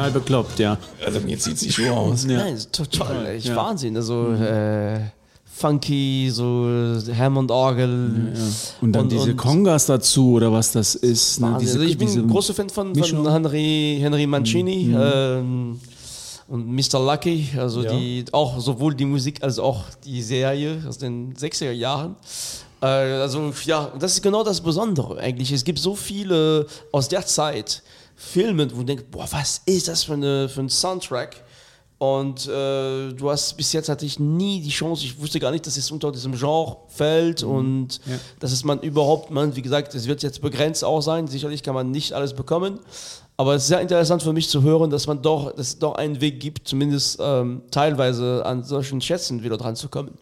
Total 0.09 0.21
bekloppt, 0.21 0.59
ja. 0.59 0.77
Also 1.05 1.19
mir 1.21 1.37
zieht 1.39 1.57
sie 1.57 1.71
schon 1.71 1.89
aus. 1.89 2.25
Ja. 2.25 2.37
Nein, 2.37 2.57
total, 2.71 3.25
echt 3.27 3.45
Ja. 3.47 3.55
Wahnsinn. 3.55 3.95
Also 3.95 4.31
äh, 4.33 4.99
funky, 5.45 6.29
so 6.31 6.67
Hammond-Orgel. 7.17 8.33
Und 8.81 8.91
dann 8.93 9.09
diese 9.09 9.35
Congas 9.35 9.85
dazu 9.87 10.33
oder 10.33 10.51
was 10.51 10.71
das 10.71 10.95
ist. 10.95 11.39
Ne? 11.41 11.57
Diese, 11.59 11.73
also 11.79 11.85
ich 11.89 11.97
bin 11.97 12.07
ein 12.09 12.27
großer 12.29 12.53
Fan 12.53 12.69
von, 12.69 12.95
von 12.95 13.31
Henry, 13.31 13.97
Henry 14.01 14.25
Mancini 14.27 14.85
Mhm. 14.85 14.97
ähm, 15.01 15.79
und 16.47 16.67
Mr. 16.67 16.99
Lucky, 16.99 17.49
also 17.57 17.83
Ja. 17.83 17.91
die 17.93 18.25
auch 18.31 18.59
sowohl 18.59 18.95
die 18.95 19.05
Musik 19.05 19.43
als 19.43 19.59
auch 19.59 19.83
die 20.03 20.21
Serie 20.23 20.81
aus 20.87 20.97
den 20.97 21.33
60er 21.35 21.71
Jahren. 21.71 22.15
Äh, 22.81 22.85
also 22.87 23.53
ja, 23.65 23.91
das 23.99 24.13
ist 24.13 24.23
genau 24.23 24.43
das 24.43 24.61
Besondere 24.61 25.19
eigentlich. 25.19 25.51
Es 25.51 25.63
gibt 25.63 25.77
so 25.79 25.93
viele 25.95 26.65
aus 26.91 27.07
der 27.09 27.25
Zeit 27.25 27.83
Filme, 28.21 28.69
wo 28.73 28.79
du 28.79 28.83
denkst, 28.83 29.05
boah, 29.11 29.27
was 29.31 29.61
ist 29.65 29.87
das 29.87 30.03
für, 30.03 30.13
eine, 30.13 30.49
für 30.49 30.59
ein 30.61 30.69
Soundtrack? 30.69 31.41
Und 31.97 32.47
äh, 32.47 33.11
du 33.13 33.29
hast 33.29 33.57
bis 33.57 33.73
jetzt 33.73 33.89
hatte 33.89 34.05
ich 34.05 34.19
nie 34.19 34.61
die 34.61 34.69
Chance, 34.69 35.03
ich 35.05 35.19
wusste 35.19 35.39
gar 35.39 35.51
nicht, 35.51 35.65
dass 35.67 35.75
es 35.75 35.89
unter 35.91 36.11
diesem 36.13 36.33
Genre 36.33 36.77
fällt 36.87 37.43
und 37.43 37.99
Ja. 38.05 38.15
dass 38.39 38.51
es 38.53 38.63
man 38.63 38.79
überhaupt, 38.81 39.31
man, 39.31 39.55
wie 39.55 39.61
gesagt, 39.61 39.93
es 39.95 40.07
wird 40.07 40.23
jetzt 40.23 40.41
begrenzt 40.41 40.83
auch 40.85 41.01
sein, 41.01 41.27
sicherlich 41.27 41.61
kann 41.61 41.73
man 41.75 41.91
nicht 41.91 42.13
alles 42.13 42.33
bekommen, 42.33 42.79
aber 43.35 43.55
es 43.55 43.63
ist 43.63 43.67
sehr 43.69 43.81
interessant 43.81 44.23
für 44.23 44.31
mich 44.31 44.47
zu 44.47 44.61
hören, 44.63 44.89
dass 44.89 45.07
man 45.07 45.21
doch, 45.21 45.51
dass 45.53 45.67
es 45.67 45.79
doch 45.79 45.95
einen 45.95 46.21
Weg 46.21 46.39
gibt, 46.39 46.67
zumindest 46.69 47.19
ähm, 47.21 47.63
teilweise 47.71 48.45
an 48.45 48.63
solchen 48.63 49.01
Schätzen 49.01 49.43
wieder 49.43 49.57
dran 49.57 49.75
zu 49.75 49.89
kommen. 49.89 50.17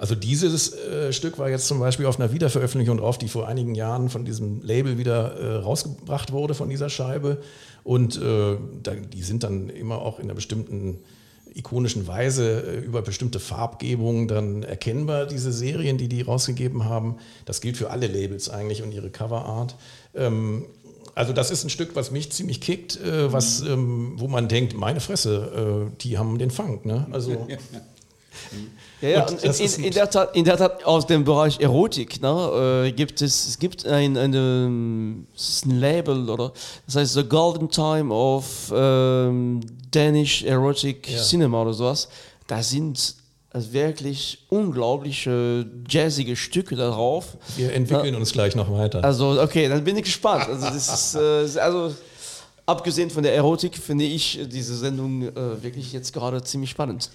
Also 0.00 0.14
dieses 0.14 0.72
äh, 0.72 1.12
Stück 1.12 1.38
war 1.38 1.50
jetzt 1.50 1.66
zum 1.66 1.78
Beispiel 1.78 2.06
auf 2.06 2.18
einer 2.18 2.32
Wiederveröffentlichung 2.32 2.96
drauf, 2.96 3.18
die 3.18 3.28
vor 3.28 3.46
einigen 3.46 3.74
Jahren 3.74 4.08
von 4.08 4.24
diesem 4.24 4.62
Label 4.62 4.96
wieder 4.96 5.34
äh, 5.34 5.56
rausgebracht 5.56 6.32
wurde 6.32 6.54
von 6.54 6.70
dieser 6.70 6.88
Scheibe. 6.88 7.42
Und 7.84 8.16
äh, 8.16 8.56
da, 8.82 8.94
die 8.94 9.22
sind 9.22 9.42
dann 9.42 9.68
immer 9.68 10.00
auch 10.00 10.18
in 10.18 10.24
einer 10.24 10.34
bestimmten 10.34 11.00
ikonischen 11.52 12.06
Weise 12.06 12.62
äh, 12.62 12.78
über 12.78 13.02
bestimmte 13.02 13.40
Farbgebungen 13.40 14.26
dann 14.26 14.62
erkennbar, 14.62 15.26
diese 15.26 15.52
Serien, 15.52 15.98
die 15.98 16.08
die 16.08 16.22
rausgegeben 16.22 16.86
haben. 16.86 17.16
Das 17.44 17.60
gilt 17.60 17.76
für 17.76 17.90
alle 17.90 18.06
Labels 18.06 18.48
eigentlich 18.48 18.82
und 18.82 18.92
ihre 18.92 19.10
Coverart. 19.10 19.76
Ähm, 20.14 20.64
also 21.14 21.34
das 21.34 21.50
ist 21.50 21.64
ein 21.64 21.68
Stück, 21.68 21.94
was 21.94 22.10
mich 22.10 22.32
ziemlich 22.32 22.62
kickt, 22.62 22.98
äh, 23.00 23.30
was, 23.30 23.60
ähm, 23.60 24.14
wo 24.16 24.28
man 24.28 24.48
denkt, 24.48 24.74
meine 24.74 25.00
Fresse, 25.00 25.90
äh, 25.92 25.96
die 26.00 26.16
haben 26.16 26.38
den 26.38 26.50
Funk. 26.50 26.86
Ne? 26.86 27.06
Also 27.10 27.46
Ja, 29.00 29.08
ja 29.08 29.26
in, 29.28 29.38
in, 29.38 29.50
ein- 29.50 29.84
in, 29.84 29.92
der 29.92 30.10
Tat, 30.10 30.36
in 30.36 30.44
der 30.44 30.56
Tat 30.56 30.84
aus 30.84 31.06
dem 31.06 31.24
Bereich 31.24 31.58
Erotik 31.60 32.20
ne, 32.20 32.84
äh, 32.88 32.92
gibt 32.92 33.22
es, 33.22 33.48
es 33.48 33.58
gibt 33.58 33.86
ein, 33.86 34.16
es 35.34 35.48
ist 35.48 35.66
ein 35.66 35.80
Label 35.80 36.28
oder 36.28 36.52
das 36.86 36.96
heißt 36.96 37.14
The 37.14 37.24
Golden 37.24 37.70
Time 37.70 38.12
of 38.12 38.72
ähm, 38.74 39.60
Danish 39.90 40.42
Erotic 40.44 41.08
Ja. 41.10 41.18
Cinema 41.22 41.62
oder 41.62 41.72
sowas. 41.72 42.08
Da 42.46 42.62
sind 42.62 43.14
also 43.52 43.72
wirklich 43.72 44.44
unglaubliche 44.48 45.66
jazzige 45.88 46.36
Stücke 46.36 46.76
darauf. 46.76 47.36
wir 47.56 47.72
entwickeln 47.72 48.14
uns 48.14 48.32
gleich 48.32 48.54
noch 48.54 48.70
weiter. 48.72 49.02
Also 49.02 49.40
okay, 49.40 49.68
dann 49.68 49.82
bin 49.82 49.96
ich 49.96 50.04
gespannt. 50.04 50.46
Also 50.48 50.66
das 50.66 50.88
ist 50.88 51.56
äh, 51.56 51.60
also 51.60 51.92
abgesehen 52.66 53.10
von 53.10 53.22
der 53.22 53.34
Erotik 53.34 53.76
finde 53.76 54.04
ich 54.04 54.38
diese 54.48 54.76
Sendung 54.76 55.22
äh, 55.22 55.62
wirklich 55.62 55.92
jetzt 55.92 56.12
gerade 56.12 56.42
ziemlich 56.44 56.70
spannend. 56.70 57.10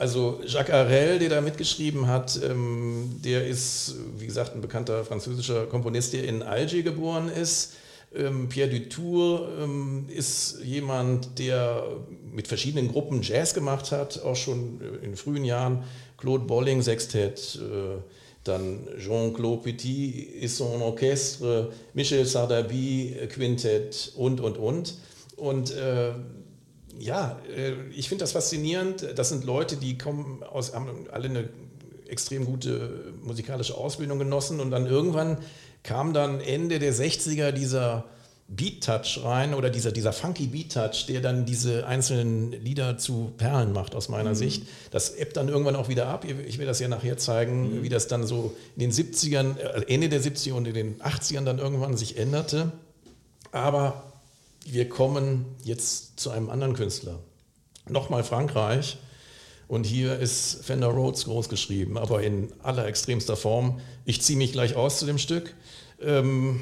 Also 0.00 0.40
Jacques 0.46 0.72
Arel, 0.72 1.18
der 1.18 1.28
da 1.28 1.42
mitgeschrieben 1.42 2.06
hat, 2.06 2.40
ähm, 2.42 3.20
der 3.22 3.46
ist, 3.46 3.96
wie 4.16 4.24
gesagt, 4.24 4.54
ein 4.54 4.62
bekannter 4.62 5.04
französischer 5.04 5.66
Komponist, 5.66 6.14
der 6.14 6.24
in 6.24 6.42
Alger 6.42 6.80
geboren 6.80 7.28
ist. 7.28 7.74
Ähm, 8.14 8.48
Pierre 8.48 8.70
Dutour 8.70 9.46
ähm, 9.60 10.06
ist 10.08 10.60
jemand, 10.64 11.38
der 11.38 11.84
mit 12.32 12.48
verschiedenen 12.48 12.88
Gruppen 12.88 13.20
Jazz 13.20 13.52
gemacht 13.52 13.92
hat, 13.92 14.22
auch 14.22 14.36
schon 14.36 14.80
äh, 14.80 15.04
in 15.04 15.16
frühen 15.16 15.44
Jahren. 15.44 15.84
Claude 16.16 16.46
Bolling, 16.46 16.80
Sextett, 16.80 17.58
äh, 17.60 18.00
dann 18.44 18.88
Jean-Claude 18.98 19.64
Petit 19.64 20.42
et 20.42 20.48
son 20.48 20.80
Orchestre, 20.80 21.72
Michel 21.92 22.24
Sardabi, 22.24 23.16
äh, 23.20 23.26
Quintett 23.26 24.14
und, 24.16 24.40
und, 24.40 24.56
und. 24.56 24.94
Und 25.36 25.72
äh, 25.72 26.12
ja, 26.98 27.40
äh, 27.56 27.72
ich 27.94 28.08
finde 28.08 28.22
das 28.22 28.32
faszinierend. 28.32 29.06
Das 29.16 29.28
sind 29.28 29.44
Leute, 29.44 29.76
die 29.76 29.98
kommen 29.98 30.42
aus, 30.42 30.74
haben 30.74 31.06
alle 31.10 31.28
eine 31.28 31.48
extrem 32.08 32.44
gute 32.44 33.12
musikalische 33.22 33.76
Ausbildung 33.76 34.18
genossen 34.18 34.60
und 34.60 34.70
dann 34.70 34.86
irgendwann 34.86 35.38
kam 35.82 36.12
dann 36.12 36.40
Ende 36.40 36.78
der 36.78 36.92
60er 36.92 37.52
dieser 37.52 38.04
Beat-Touch 38.48 39.20
rein 39.22 39.54
oder 39.54 39.70
dieser, 39.70 39.92
dieser 39.92 40.12
funky 40.12 40.48
Beat-Touch, 40.48 41.06
der 41.06 41.20
dann 41.20 41.46
diese 41.46 41.86
einzelnen 41.86 42.50
Lieder 42.50 42.98
zu 42.98 43.32
Perlen 43.36 43.72
macht 43.72 43.94
aus 43.94 44.08
meiner 44.08 44.34
Sicht. 44.34 44.64
Das 44.90 45.14
ebbt 45.14 45.36
dann 45.36 45.48
irgendwann 45.48 45.76
auch 45.76 45.88
wieder 45.88 46.08
ab. 46.08 46.26
Ich 46.46 46.58
will 46.58 46.66
das 46.66 46.80
ja 46.80 46.88
nachher 46.88 47.16
zeigen, 47.16 47.84
wie 47.84 47.88
das 47.88 48.08
dann 48.08 48.26
so 48.26 48.56
in 48.76 48.80
den 48.80 48.90
70ern, 48.90 49.56
äh, 49.56 49.84
Ende 49.86 50.08
der 50.08 50.20
70er 50.20 50.54
und 50.54 50.66
in 50.66 50.74
den 50.74 51.00
80ern 51.00 51.44
dann 51.44 51.60
irgendwann 51.60 51.96
sich 51.96 52.18
änderte. 52.18 52.72
Aber 53.52 54.09
wir 54.64 54.88
kommen 54.88 55.44
jetzt 55.64 56.20
zu 56.20 56.30
einem 56.30 56.50
anderen 56.50 56.74
Künstler. 56.74 57.18
Nochmal 57.88 58.24
Frankreich. 58.24 58.98
Und 59.68 59.84
hier 59.84 60.18
ist 60.18 60.64
Fender 60.64 60.88
Rhodes 60.88 61.26
groß 61.26 61.48
geschrieben, 61.48 61.96
aber 61.96 62.24
in 62.24 62.52
aller 62.62 62.86
extremster 62.86 63.36
Form. 63.36 63.80
Ich 64.04 64.20
ziehe 64.20 64.36
mich 64.36 64.52
gleich 64.52 64.74
aus 64.74 64.98
zu 64.98 65.06
dem 65.06 65.18
Stück. 65.18 65.54
Ähm, 66.00 66.60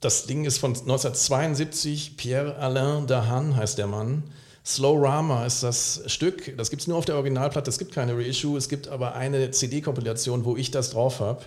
das 0.00 0.24
Ding 0.24 0.46
ist 0.46 0.56
von 0.56 0.70
1972. 0.70 2.16
Pierre 2.16 2.56
Alain 2.56 3.06
Dahan 3.06 3.54
heißt 3.54 3.76
der 3.76 3.86
Mann. 3.86 4.22
Slow 4.64 4.98
Rama 4.98 5.44
ist 5.44 5.62
das 5.62 6.02
Stück. 6.06 6.56
Das 6.56 6.70
gibt 6.70 6.80
es 6.80 6.88
nur 6.88 6.96
auf 6.96 7.04
der 7.04 7.16
Originalplatte. 7.16 7.68
Es 7.68 7.78
gibt 7.78 7.92
keine 7.92 8.16
Reissue. 8.16 8.56
Es 8.56 8.70
gibt 8.70 8.88
aber 8.88 9.14
eine 9.14 9.50
CD-Kompilation, 9.50 10.46
wo 10.46 10.56
ich 10.56 10.70
das 10.70 10.90
drauf 10.90 11.20
habe. 11.20 11.44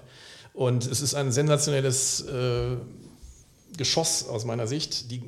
Und 0.54 0.86
es 0.86 1.02
ist 1.02 1.16
ein 1.16 1.32
sensationelles 1.32 2.22
äh, 2.22 2.76
Geschoss 3.78 4.28
aus 4.28 4.46
meiner 4.46 4.68
Sicht. 4.68 5.12
Die, 5.12 5.22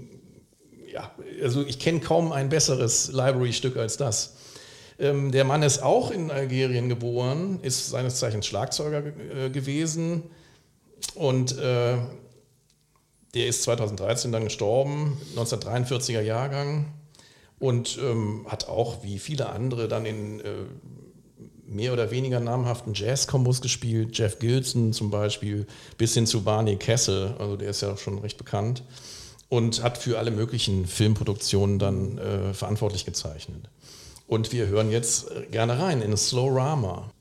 ja, 0.92 1.12
also 1.42 1.64
ich 1.66 1.80
kenne 1.80 2.00
kaum 2.00 2.32
ein 2.32 2.50
besseres 2.50 3.12
Library-Stück 3.12 3.78
als 3.78 3.98
das. 3.98 4.36
Ähm, 4.98 5.32
der 5.32 5.44
Mann 5.44 5.62
ist 5.64 5.84
auch 5.84 6.12
in 6.12 6.32
Algerien 6.32 6.88
geboren, 6.88 7.60
ist 7.62 7.90
seines 7.90 8.18
Zeichens 8.18 8.46
Schlagzeuger 8.46 9.04
äh, 9.06 9.50
gewesen 9.50 10.24
und 11.16 11.58
äh, 11.58 11.98
der 13.34 13.48
ist 13.48 13.64
2013 13.64 14.32
dann 14.32 14.46
gestorben, 14.46 15.18
1943er 15.36 16.22
Jahrgang 16.22 16.94
und 17.60 18.00
ähm, 18.02 18.46
hat 18.48 18.70
auch 18.70 19.04
wie 19.04 19.20
viele 19.20 19.50
andere 19.50 19.90
dann 19.90 20.06
in 20.06 20.40
äh, 20.40 20.44
mehr 21.76 21.94
oder 21.94 22.12
weniger 22.12 22.40
namhaften 22.40 22.94
Jazz-Kombos 22.94 23.62
gespielt, 23.62 24.18
Jeff 24.18 24.40
Gilson 24.40 24.94
zum 24.94 25.12
Beispiel, 25.12 25.68
bis 25.98 26.14
hin 26.14 26.26
zu 26.26 26.44
Barney 26.44 26.78
Kessel, 26.78 27.36
also 27.38 27.58
der 27.58 27.70
ist 27.70 27.82
ja 27.82 27.96
schon 27.98 28.20
recht 28.20 28.38
bekannt 28.38 28.84
und 29.50 29.84
hat 29.84 29.98
für 29.98 30.18
alle 30.18 30.32
möglichen 30.32 30.88
Filmproduktionen 30.88 31.80
dann 31.80 32.18
äh, 32.18 32.54
verantwortlich 32.54 33.06
gezeichnet. 33.06 33.70
Und 34.28 34.52
wir 34.52 34.68
hören 34.68 34.92
jetzt 34.92 35.28
gerne 35.52 35.78
rein 35.80 36.02
in 36.02 36.16
Slow 36.18 36.50
Rama. 36.58 37.12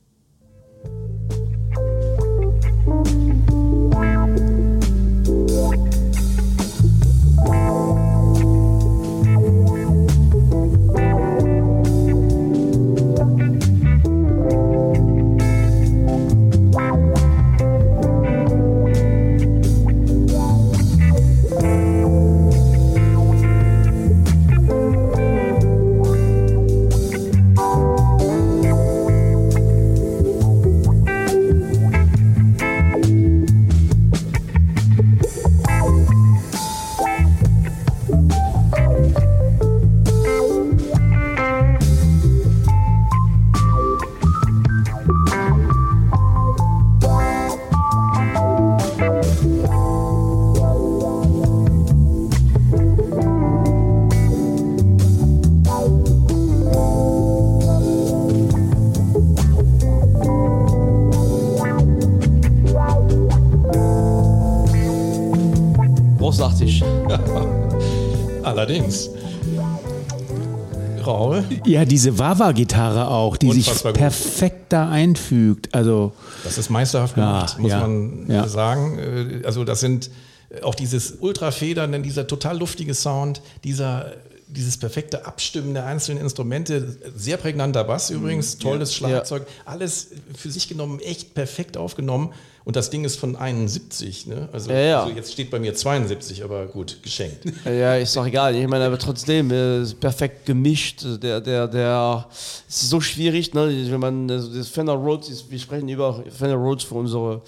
Ja, 71.66 71.85
diese 71.85 72.18
Wawa-Gitarre 72.18 73.09
auch, 73.09 73.37
die 73.37 73.50
sich 73.52 73.66
Unfassbar 73.66 73.92
gut. 73.92 73.99
perfekt 74.00 74.73
da 74.73 74.88
einfügt. 74.88 75.75
Also, 75.75 76.12
Das 76.44 76.59
ist 76.59 76.71
meisterhaft 76.71 77.16
Ja, 77.16 77.25
gemacht, 77.25 77.59
muss 77.59 77.71
ja, 77.71 77.80
man 77.80 78.26
ja. 78.28 78.49
sagen. 78.49 78.99
Äh, 78.99 79.47
Also 79.47 79.64
das 79.64 79.80
sind 79.80 80.11
äh, 80.50 80.62
auch 80.62 80.75
dieses 80.75 81.12
Ultrafedern, 81.21 82.02
dieser 82.02 82.26
total 82.26 82.59
luftige 82.59 82.94
Sound, 82.94 83.40
dieser 83.64 84.12
dieses 84.54 84.76
perfekte 84.76 85.26
Abstimmen 85.26 85.75
der 85.75 85.87
einzelnen 85.87 86.20
Instrumente, 86.23 86.96
sehr 87.16 87.37
prägnanter 87.37 87.84
Bass 87.84 88.11
Mhm. 88.11 88.16
übrigens, 88.16 88.58
tolles 88.58 88.94
Schlagzeug, 88.94 89.46
alles 89.64 90.08
für 90.37 90.50
sich 90.50 90.68
genommen 90.68 91.00
echt 91.00 91.34
perfekt 91.34 91.76
aufgenommen. 91.76 92.32
Und 92.64 92.76
das 92.76 92.88
Ding 92.88 93.04
ist 93.04 93.16
von 93.18 93.37
71, 93.37 94.26
ne? 94.26 94.49
Also, 94.50 94.70
Ja, 94.70 94.78
ja. 94.78 95.02
also 95.02 95.14
jetzt 95.14 95.32
steht 95.32 95.50
bei 95.50 95.58
mir 95.58 95.75
72, 95.75 96.42
aber 96.44 96.64
gut, 96.66 96.99
geschenkt. 97.02 97.44
Ja, 97.66 97.96
ist 97.96 98.16
doch 98.16 98.25
egal. 98.26 98.54
Ich 98.54 98.66
meine, 98.66 98.87
aber 98.87 98.99
trotzdem 98.99 99.50
äh, 99.50 99.84
perfekt 100.00 100.46
gemischt. 100.46 101.04
Der, 101.23 101.42
der, 101.42 101.68
der, 101.68 102.26
es 102.66 102.82
ist 102.84 102.88
so 102.88 103.02
schwierig, 103.02 103.52
ne? 103.52 103.68
wenn 103.90 104.00
man 104.00 104.30
also 104.30 104.49
das 104.56 104.68
Fender 104.68 104.94
Rhodes, 104.94 105.44
wir 105.50 105.58
sprechen 105.58 105.88
über 105.90 106.25
Fender 106.30 106.56
Rhodes 106.56 106.84
für 106.84 106.94
unsere 106.94 107.42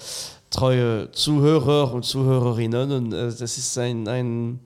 treue 0.50 1.10
Zuhörer 1.12 1.94
und 1.94 2.04
Zuhörerinnen. 2.04 2.92
Und 2.92 3.12
äh, 3.14 3.26
das 3.26 3.40
ist 3.58 3.78
ein, 3.78 4.06
ein, 4.08 4.60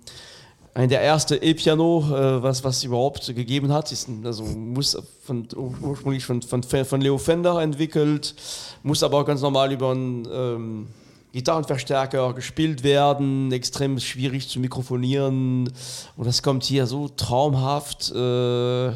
ein 0.74 0.88
der 0.88 1.00
erste 1.00 1.36
E-Piano, 1.36 2.04
äh, 2.10 2.42
was, 2.42 2.62
was 2.62 2.84
überhaupt 2.84 3.26
gegeben 3.34 3.72
hat. 3.72 3.90
Ist, 3.92 4.08
also 4.24 4.44
muss 4.44 4.96
von, 5.24 5.48
ursprünglich 5.82 6.24
von, 6.24 6.42
von, 6.42 6.62
von 6.62 7.00
Leo 7.00 7.18
Fender 7.18 7.60
entwickelt, 7.60 8.34
muss 8.82 9.02
aber 9.02 9.18
auch 9.20 9.26
ganz 9.26 9.40
normal 9.40 9.72
über 9.72 9.90
einen 9.90 10.28
ähm, 10.32 10.86
Gitarrenverstärker 11.32 12.34
gespielt 12.34 12.82
werden, 12.82 13.52
extrem 13.52 13.98
schwierig 13.98 14.48
zu 14.48 14.60
mikrofonieren. 14.60 15.72
Und 16.16 16.26
das 16.26 16.42
kommt 16.42 16.64
hier 16.64 16.86
so 16.86 17.08
traumhaft, 17.08 18.10
äh, 18.12 18.92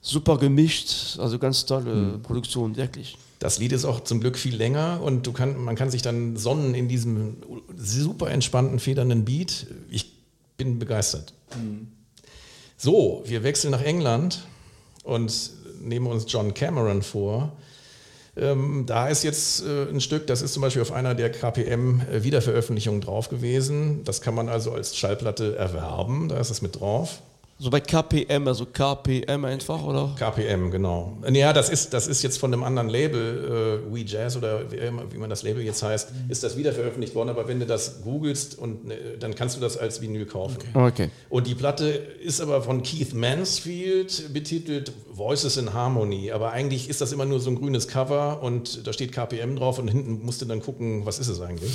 super 0.00 0.38
gemischt, 0.38 1.18
also 1.18 1.38
ganz 1.38 1.66
tolle 1.66 2.18
Produktion, 2.22 2.76
wirklich. 2.76 3.16
Das 3.38 3.58
Lied 3.58 3.72
ist 3.72 3.84
auch 3.84 4.00
zum 4.00 4.20
Glück 4.20 4.38
viel 4.38 4.56
länger 4.56 5.00
und 5.02 5.32
kann, 5.34 5.62
man 5.62 5.76
kann 5.76 5.90
sich 5.90 6.00
dann 6.00 6.36
sonnen 6.36 6.74
in 6.74 6.88
diesem 6.88 7.36
super 7.76 8.30
entspannten, 8.30 8.78
federnden 8.78 9.24
Beat. 9.24 9.66
Ich 9.90 10.15
bin 10.56 10.78
begeistert. 10.78 11.34
So, 12.76 13.22
wir 13.24 13.42
wechseln 13.42 13.70
nach 13.70 13.82
England 13.82 14.46
und 15.04 15.50
nehmen 15.80 16.06
uns 16.06 16.24
John 16.28 16.54
Cameron 16.54 17.02
vor. 17.02 17.52
Ähm, 18.36 18.84
da 18.86 19.08
ist 19.08 19.22
jetzt 19.22 19.64
äh, 19.64 19.88
ein 19.88 20.00
Stück, 20.00 20.26
das 20.26 20.42
ist 20.42 20.52
zum 20.52 20.60
Beispiel 20.60 20.82
auf 20.82 20.92
einer 20.92 21.14
der 21.14 21.32
KPM-Wiederveröffentlichungen 21.32 23.00
drauf 23.00 23.30
gewesen. 23.30 24.04
Das 24.04 24.20
kann 24.20 24.34
man 24.34 24.50
also 24.50 24.72
als 24.72 24.94
Schallplatte 24.94 25.56
erwerben, 25.56 26.28
da 26.28 26.38
ist 26.38 26.50
es 26.50 26.60
mit 26.60 26.78
drauf. 26.78 27.22
So 27.58 27.70
bei 27.70 27.80
KPM, 27.80 28.46
also 28.46 28.66
KPM 28.66 29.46
einfach, 29.46 29.82
oder? 29.82 30.14
KPM, 30.18 30.70
genau. 30.70 31.16
Ja, 31.32 31.54
das 31.54 31.70
ist, 31.70 31.94
das 31.94 32.06
ist 32.06 32.22
jetzt 32.22 32.36
von 32.36 32.52
einem 32.52 32.62
anderen 32.62 32.90
Label, 32.90 33.80
äh, 33.88 33.94
We 33.94 34.04
Jazz 34.04 34.36
oder 34.36 34.70
wie, 34.70 35.16
man 35.16 35.30
das 35.30 35.42
Label 35.42 35.62
jetzt 35.62 35.82
heißt, 35.82 36.12
ist 36.28 36.44
das 36.44 36.58
wieder 36.58 36.74
veröffentlicht 36.74 37.14
worden. 37.14 37.30
Aber 37.30 37.48
wenn 37.48 37.58
du 37.58 37.64
das 37.64 38.02
googelst, 38.02 38.58
und, 38.58 38.90
äh, 38.90 39.16
dann 39.18 39.34
kannst 39.34 39.56
du 39.56 39.60
das 39.60 39.78
als 39.78 40.02
Vinyl 40.02 40.26
kaufen. 40.26 40.58
Okay. 40.74 41.08
Und 41.30 41.46
die 41.46 41.54
Platte 41.54 41.88
ist 41.88 42.42
aber 42.42 42.60
von 42.60 42.82
Keith 42.82 43.14
Mansfield 43.14 44.34
betitelt 44.34 44.92
Voices 45.10 45.56
in 45.56 45.72
Harmony. 45.72 46.32
Aber 46.32 46.52
eigentlich 46.52 46.90
ist 46.90 47.00
das 47.00 47.12
immer 47.12 47.24
nur 47.24 47.40
so 47.40 47.48
ein 47.48 47.56
grünes 47.56 47.88
Cover 47.88 48.42
und 48.42 48.86
da 48.86 48.92
steht 48.92 49.12
KPM 49.12 49.56
drauf 49.56 49.78
und 49.78 49.88
hinten 49.88 50.22
musst 50.26 50.42
du 50.42 50.44
dann 50.44 50.60
gucken, 50.60 51.06
was 51.06 51.18
ist 51.18 51.28
es 51.28 51.40
eigentlich. 51.40 51.72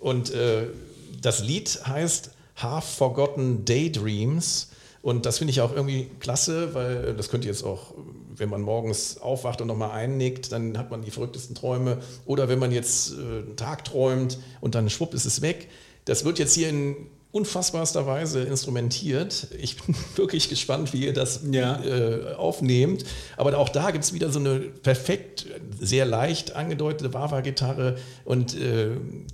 Und 0.00 0.34
äh, 0.34 0.64
das 1.22 1.40
Lied 1.40 1.82
heißt 1.86 2.32
Half 2.56 2.84
Forgotten 2.84 3.64
Daydreams. 3.64 4.70
Und 5.04 5.26
das 5.26 5.36
finde 5.36 5.50
ich 5.50 5.60
auch 5.60 5.74
irgendwie 5.76 6.06
klasse, 6.18 6.72
weil 6.72 7.12
das 7.14 7.28
könnte 7.28 7.46
jetzt 7.46 7.62
auch, 7.62 7.92
wenn 8.36 8.48
man 8.48 8.62
morgens 8.62 9.18
aufwacht 9.18 9.60
und 9.60 9.68
nochmal 9.68 9.90
einnickt, 9.90 10.50
dann 10.50 10.78
hat 10.78 10.90
man 10.90 11.02
die 11.02 11.10
verrücktesten 11.10 11.54
Träume. 11.54 11.98
Oder 12.24 12.48
wenn 12.48 12.58
man 12.58 12.72
jetzt 12.72 13.12
äh, 13.12 13.16
einen 13.16 13.56
Tag 13.56 13.84
träumt 13.84 14.38
und 14.62 14.74
dann 14.74 14.88
schwupp 14.88 15.12
ist 15.12 15.26
es 15.26 15.42
weg. 15.42 15.68
Das 16.06 16.24
wird 16.24 16.38
jetzt 16.38 16.54
hier 16.54 16.70
in 16.70 16.96
unfassbarster 17.32 18.06
Weise 18.06 18.44
instrumentiert. 18.44 19.48
Ich 19.60 19.76
bin 19.82 19.94
wirklich 20.16 20.48
gespannt, 20.48 20.94
wie 20.94 21.04
ihr 21.04 21.12
das 21.12 21.40
Ja. 21.50 21.84
äh, 21.84 22.32
aufnehmt. 22.36 23.04
Aber 23.36 23.58
auch 23.58 23.68
da 23.68 23.90
gibt 23.90 24.04
es 24.04 24.14
wieder 24.14 24.30
so 24.32 24.38
eine 24.38 24.58
perfekt, 24.60 25.44
sehr 25.78 26.06
leicht 26.06 26.56
angedeutete 26.56 27.12
Wawa-Gitarre 27.12 27.96
und 28.24 28.58
äh, 28.58 28.92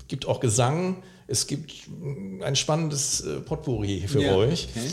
gibt 0.09 0.27
auch 0.27 0.41
Gesang. 0.41 0.97
Es 1.29 1.47
gibt 1.47 1.71
ein 2.43 2.57
spannendes 2.57 3.21
äh, 3.21 3.39
Potpourri 3.39 4.03
für 4.09 4.21
Ja, 4.21 4.35
euch. 4.35 4.67
okay. 4.75 4.89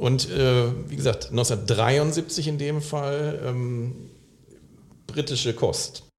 Und 0.00 0.30
äh, 0.30 0.72
wie 0.88 0.96
gesagt, 0.96 1.26
1973 1.28 2.48
in 2.48 2.56
dem 2.56 2.80
Fall 2.80 3.38
ähm, 3.44 4.08
britische 5.06 5.52
Kost. 5.52 6.09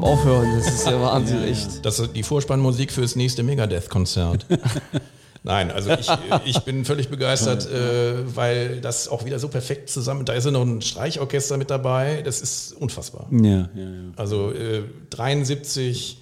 Kaum 0.00 0.04
aufhören, 0.04 0.48
das 0.56 0.72
ist 0.72 0.86
ja 0.86 1.00
Wahnsinn, 1.00 1.42
echt. 1.44 1.84
Das 1.84 1.98
ist 1.98 2.14
die 2.14 2.22
Vorspannmusik 2.22 2.92
fürs 2.92 3.16
nächste 3.16 3.42
Megadeth-Konzert. 3.42 4.46
Nein, 5.44 5.70
also 5.70 5.90
ich, 5.92 6.08
ich 6.44 6.58
bin 6.60 6.84
völlig 6.84 7.08
begeistert, 7.08 7.66
äh, 7.70 8.36
weil 8.36 8.80
das 8.80 9.08
auch 9.08 9.24
wieder 9.24 9.38
so 9.38 9.48
perfekt 9.48 9.88
zusammen, 9.88 10.24
da 10.24 10.32
ist 10.34 10.44
ja 10.44 10.50
noch 10.50 10.62
ein 10.62 10.82
Streichorchester 10.82 11.56
mit 11.56 11.70
dabei, 11.70 12.22
das 12.22 12.40
ist 12.40 12.72
unfassbar. 12.72 13.28
Ja, 13.30 13.40
ja, 13.40 13.68
ja. 13.74 13.88
Also 14.16 14.52
äh, 14.52 14.82
73 15.10 16.18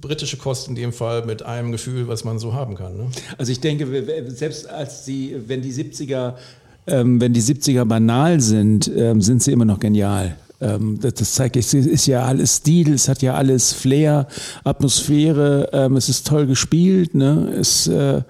britische 0.00 0.36
Kost 0.36 0.68
in 0.68 0.74
dem 0.74 0.92
Fall 0.92 1.26
mit 1.26 1.42
einem 1.42 1.72
Gefühl, 1.72 2.08
was 2.08 2.24
man 2.24 2.38
so 2.38 2.54
haben 2.54 2.76
kann. 2.76 2.96
Ne? 2.96 3.06
Also 3.36 3.52
ich 3.52 3.60
denke, 3.60 3.86
selbst 4.28 4.68
als 4.68 5.04
die, 5.04 5.36
wenn 5.46 5.60
die 5.60 5.72
70er, 5.72 6.34
ähm, 6.86 7.20
wenn 7.20 7.32
die 7.32 7.42
70er 7.42 7.84
banal 7.84 8.40
sind, 8.40 8.90
ähm, 8.96 9.20
sind 9.20 9.42
sie 9.42 9.52
immer 9.52 9.64
noch 9.64 9.80
genial. 9.80 10.36
Ähm, 10.62 10.98
das, 11.00 11.14
das 11.14 11.34
zeigt, 11.34 11.56
es 11.56 11.74
ist 11.74 12.06
ja 12.06 12.24
alles 12.24 12.58
Stil, 12.58 12.94
es 12.94 13.08
hat 13.08 13.20
ja 13.20 13.34
alles 13.34 13.72
Flair, 13.72 14.28
Atmosphäre, 14.62 15.68
ähm, 15.72 15.96
es 15.96 16.08
ist 16.08 16.26
toll 16.26 16.46
gespielt, 16.46 17.14
ne? 17.14 17.52
Es, 17.58 17.88
äh, 17.88 18.22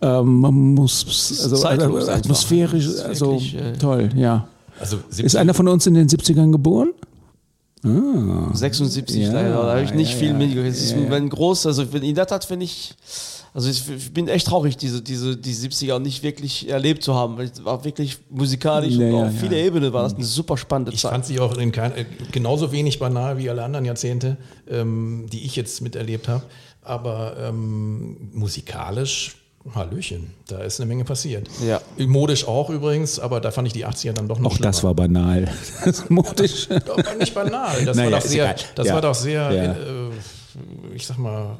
ähm, 0.00 0.40
man 0.40 0.54
muss, 0.74 1.04
also, 1.42 1.64
also 1.64 2.10
atmosphärisch, 2.10 2.86
Es 2.86 2.94
ist 2.94 3.04
also 3.04 3.32
wirklich, 3.32 3.54
äh, 3.56 3.72
toll, 3.74 4.08
ja. 4.16 4.48
Also 4.80 4.96
Ist 5.10 5.16
70 5.16 5.38
einer 5.38 5.54
von 5.54 5.68
uns 5.68 5.86
in 5.86 5.94
den 5.94 6.08
70ern 6.08 6.50
geboren? 6.50 6.88
76 7.82 9.16
Ja, 9.24 9.32
leider, 9.32 9.50
da 9.50 9.70
habe 9.72 9.82
ich 9.82 9.92
nicht 9.94 10.12
ja, 10.12 10.18
viel 10.18 10.28
ja, 10.28 10.34
mitgekriegt. 10.34 10.74
Es 10.76 10.82
ist 10.82 10.92
ja, 10.92 10.98
ja. 11.00 11.12
ein 11.14 11.28
groß, 11.28 11.66
also 11.66 11.92
wenn- 11.92 12.02
in 12.02 12.14
der 12.14 12.26
Tat 12.26 12.44
finde 12.44 12.64
ich, 12.64 12.94
also 13.54 13.68
ich, 13.68 13.82
ich 13.90 14.14
bin 14.14 14.28
echt 14.28 14.46
traurig, 14.46 14.76
diese, 14.76 15.02
diese, 15.02 15.36
die 15.36 15.52
70er 15.54 15.98
nicht 15.98 16.22
wirklich 16.22 16.68
erlebt 16.70 17.02
zu 17.02 17.14
haben. 17.14 17.36
weil 17.36 17.46
Es 17.46 17.64
war 17.64 17.84
wirklich 17.84 18.18
musikalisch 18.30 18.94
Ja, 18.94 19.06
und 19.06 19.12
ja, 19.12 19.26
auf 19.26 19.34
ja. 19.34 19.40
viele 19.40 19.60
Ebenen 19.60 19.92
war 19.92 20.04
das 20.04 20.14
eine 20.14 20.24
super 20.24 20.56
spannende 20.56 20.92
Ich 20.92 21.00
Zeit. 21.00 21.10
fand 21.10 21.26
sie 21.26 21.38
auch 21.40 21.56
in 21.58 21.72
kein, 21.72 21.92
genauso 22.30 22.72
wenig 22.72 22.98
banal 22.98 23.36
wie 23.38 23.50
alle 23.50 23.62
anderen 23.64 23.84
Jahrzehnte, 23.84 24.36
ähm, 24.70 25.26
die 25.32 25.44
ich 25.44 25.56
jetzt 25.56 25.80
miterlebt 25.82 26.28
habe. 26.28 26.44
Aber 26.84 27.36
ähm, 27.40 28.30
musikalisch, 28.32 29.36
Hallöchen, 29.74 30.32
da 30.48 30.58
ist 30.58 30.80
eine 30.80 30.88
Menge 30.88 31.04
passiert. 31.04 31.48
Ja. 31.64 31.80
Modisch 31.98 32.46
auch 32.48 32.68
übrigens, 32.70 33.18
aber 33.20 33.40
da 33.40 33.50
fand 33.50 33.68
ich 33.68 33.72
die 33.72 33.86
80er 33.86 34.12
dann 34.12 34.26
doch 34.28 34.38
noch 34.38 34.52
Auch 34.52 34.58
das 34.58 34.82
war 34.82 34.94
banal. 34.94 35.48
Das 35.84 35.98
ist 36.00 36.10
modisch. 36.10 36.68
Doch, 36.86 36.98
nicht 37.18 37.34
banal. 37.34 37.84
Das 37.84 37.96
Naja, 37.96 38.10
war 38.10 38.18
doch 38.20 38.26
sehr, 38.26 38.54
das 38.74 38.86
Ja. 38.88 38.94
war 38.94 39.00
doch 39.02 39.14
sehr 39.14 39.52
Ja. 39.52 39.72
äh, 39.72 40.10
ich 40.94 41.06
sag 41.06 41.18
mal, 41.18 41.56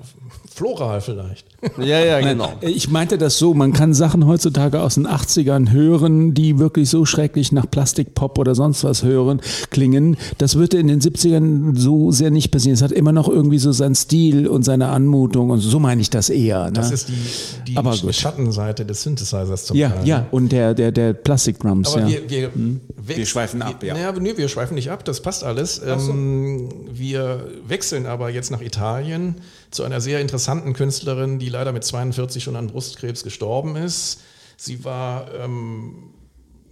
floral 0.63 1.01
vielleicht. 1.01 1.47
Ja, 1.79 2.01
ja, 2.01 2.21
genau. 2.21 2.53
Ich 2.61 2.91
meinte 2.91 3.19
das 3.19 3.39
so, 3.39 3.55
man 3.55 3.73
kann 3.73 3.95
Sachen 3.95 4.27
heutzutage 4.27 4.81
aus 4.81 4.97
den 4.97 5.07
80ern 5.07 5.71
hören, 5.71 6.35
die 6.35 6.59
wirklich 6.59 6.91
so 6.91 7.05
schrecklich 7.05 7.53
nach 7.53 7.71
Plastikpop 7.71 8.37
oder 8.39 8.57
sonst 8.57 8.83
was 8.83 9.05
hören, 9.05 9.41
klingen. 9.71 10.17
Das 10.39 10.57
würde 10.57 10.79
in 10.79 10.89
den 10.89 11.01
70ern 11.01 11.79
so 11.79 12.11
sehr 12.11 12.33
nicht 12.33 12.51
passieren. 12.51 12.75
Es 12.75 12.83
hat 12.83 12.91
immer 12.91 13.13
noch 13.13 13.29
irgendwie 13.29 13.59
so 13.59 13.71
seinen 13.71 13.95
Stil 13.95 14.49
und 14.49 14.65
seine 14.65 14.89
Anmutung 14.89 15.51
und 15.51 15.61
so 15.61 15.79
meine 15.79 16.01
ich 16.01 16.11
das 16.11 16.31
eher. 16.31 16.67
Ne? 16.67 16.73
Das 16.73 16.91
ist 16.91 17.09
die, 17.09 17.73
die 17.73 17.77
Aber 17.77 17.97
gut. 17.97 18.13
Schattenseite 18.13 18.85
des 18.85 19.03
Synthesizers 19.03 19.67
zum 19.67 19.77
ja, 19.77 19.91
Teil. 19.91 20.07
ja, 20.07 20.27
und 20.33 20.51
der, 20.51 20.75
der, 20.75 20.91
der 20.91 21.13
Plastikdrums, 21.13 21.93
Aber 21.93 22.09
ja. 22.09 22.19
wir, 22.29 22.51
wir, 22.57 22.81
Wir 23.19 23.27
schweifen 23.27 23.63
ab, 23.63 23.83
ja. 23.85 23.95
Naja, 23.95 24.13
nee, 24.19 24.37
wir 24.37 24.49
schweifen 24.49 24.75
nicht 24.75 24.91
ab, 24.91 25.05
das 25.05 25.23
passt 25.23 25.45
alles. 25.45 25.81
Ähm, 25.85 26.69
wir 26.93 27.47
wechseln 27.69 28.07
aber 28.07 28.31
jetzt 28.31 28.51
nach 28.51 28.63
Italien 28.63 29.37
zu 29.73 29.83
einer 29.85 30.01
sehr 30.01 30.21
interessanten 30.21 30.75
Künstlerin, 30.75 31.39
die 31.39 31.49
leider 31.49 31.73
mit 31.73 31.83
42 31.83 32.43
schon 32.45 32.57
an 32.57 32.69
Brustkrebs 32.69 33.25
gestorben 33.25 33.75
ist. 33.75 34.21
Sie 34.57 34.85
war 34.85 35.35
ähm, 35.35 36.11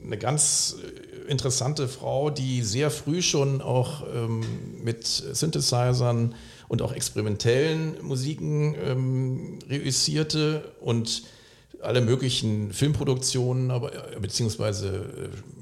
eine 0.05 0.19
ganz 0.19 0.77
äh, 0.83 1.31
interessante 1.31 1.89
Frau, 1.89 2.31
die 2.31 2.63
sehr 2.63 2.91
früh 2.91 3.23
schon 3.23 3.63
auch 3.63 4.05
ähm, 4.15 4.43
mit 4.83 5.07
Synthesizern 5.07 6.35
und 6.69 6.83
auch 6.83 6.93
experimentellen 6.93 7.97
Musiken 8.03 8.75
ähm, 8.85 9.59
reüssierte 9.69 10.73
und 10.81 11.23
alle 11.83 12.01
möglichen 12.01 12.73
Filmproduktionen, 12.73 13.71
aber 13.71 14.15
äh, 14.15 14.21
beziehungsweise 14.21 14.89
äh, 14.89 15.60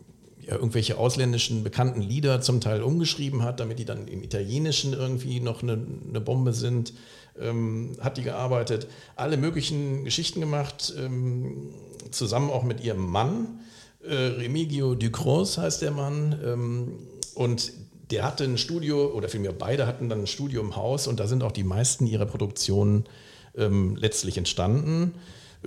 ja, 0.48 0.54
irgendwelche 0.54 0.96
ausländischen 0.96 1.62
bekannten 1.62 2.00
Lieder 2.00 2.40
zum 2.40 2.60
Teil 2.60 2.82
umgeschrieben 2.82 3.42
hat, 3.42 3.60
damit 3.60 3.78
die 3.78 3.84
dann 3.84 4.08
im 4.08 4.22
Italienischen 4.22 4.94
irgendwie 4.94 5.40
noch 5.40 5.62
eine, 5.62 5.78
eine 6.08 6.20
Bombe 6.20 6.54
sind. 6.54 6.94
Ähm, 7.38 7.96
hat 8.00 8.16
die 8.16 8.22
gearbeitet, 8.22 8.88
alle 9.14 9.36
möglichen 9.36 10.04
Geschichten 10.04 10.40
gemacht, 10.40 10.92
ähm, 10.98 11.74
zusammen 12.10 12.50
auch 12.50 12.64
mit 12.64 12.82
ihrem 12.82 13.06
Mann. 13.06 13.60
Äh, 14.02 14.14
Remigio 14.14 14.94
Ducros 14.94 15.58
heißt 15.58 15.82
der 15.82 15.90
Mann. 15.90 16.38
Ähm, 16.42 16.92
und 17.34 17.72
der 18.10 18.24
hatte 18.24 18.44
ein 18.44 18.56
Studio, 18.56 19.12
oder 19.12 19.28
vielmehr 19.28 19.52
beide 19.52 19.86
hatten 19.86 20.08
dann 20.08 20.20
ein 20.20 20.26
Studio 20.26 20.62
im 20.62 20.76
Haus 20.76 21.06
und 21.06 21.20
da 21.20 21.26
sind 21.26 21.42
auch 21.42 21.52
die 21.52 21.62
meisten 21.62 22.06
ihrer 22.06 22.26
Produktionen 22.26 23.04
ähm, 23.54 23.96
letztlich 23.96 24.38
entstanden. 24.38 25.12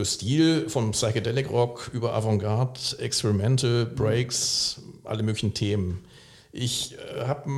Stil 0.02 0.70
vom 0.70 0.92
Psychedelic 0.92 1.50
Rock 1.50 1.92
über 1.94 2.14
Avantgarde, 2.14 2.80
Experimental, 3.00 3.86
Breaks, 3.86 4.82
alle 5.04 5.24
möglichen 5.24 5.54
Themen. 5.54 6.04
Ich 6.52 6.96
äh, 7.16 7.26
habe 7.26 7.50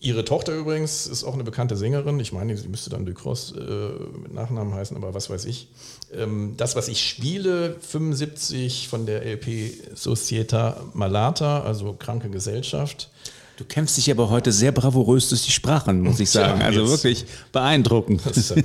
ihre 0.00 0.24
Tochter 0.24 0.54
übrigens, 0.54 1.06
ist 1.06 1.24
auch 1.24 1.34
eine 1.34 1.44
bekannte 1.44 1.76
Sängerin. 1.76 2.18
Ich 2.20 2.32
meine, 2.32 2.56
sie 2.56 2.68
müsste 2.68 2.90
dann 2.90 3.04
Ducros 3.04 3.52
äh, 3.56 3.60
mit 4.22 4.32
Nachnamen 4.32 4.74
heißen, 4.74 4.96
aber 4.96 5.12
was 5.12 5.28
weiß 5.28 5.44
ich. 5.44 5.68
Ähm, 6.12 6.54
das, 6.56 6.74
was 6.74 6.88
ich 6.88 7.06
spiele, 7.06 7.76
75 7.80 8.88
von 8.88 9.04
der 9.04 9.24
LP 9.26 9.72
Societa 9.94 10.82
Malata, 10.94 11.62
also 11.62 11.92
Kranke 11.92 12.30
Gesellschaft. 12.30 13.10
Du 13.60 13.66
kämpfst 13.66 13.98
dich 13.98 14.10
aber 14.10 14.30
heute 14.30 14.52
sehr 14.52 14.72
bravourös 14.72 15.28
durch 15.28 15.42
die 15.42 15.50
Sprachen, 15.50 16.00
muss 16.00 16.18
ich 16.18 16.30
sagen. 16.30 16.60
Tja, 16.60 16.68
also 16.68 16.88
wirklich 16.88 17.26
beeindruckend. 17.52 18.22
Das, 18.24 18.38
ist, 18.38 18.52
äh, 18.52 18.62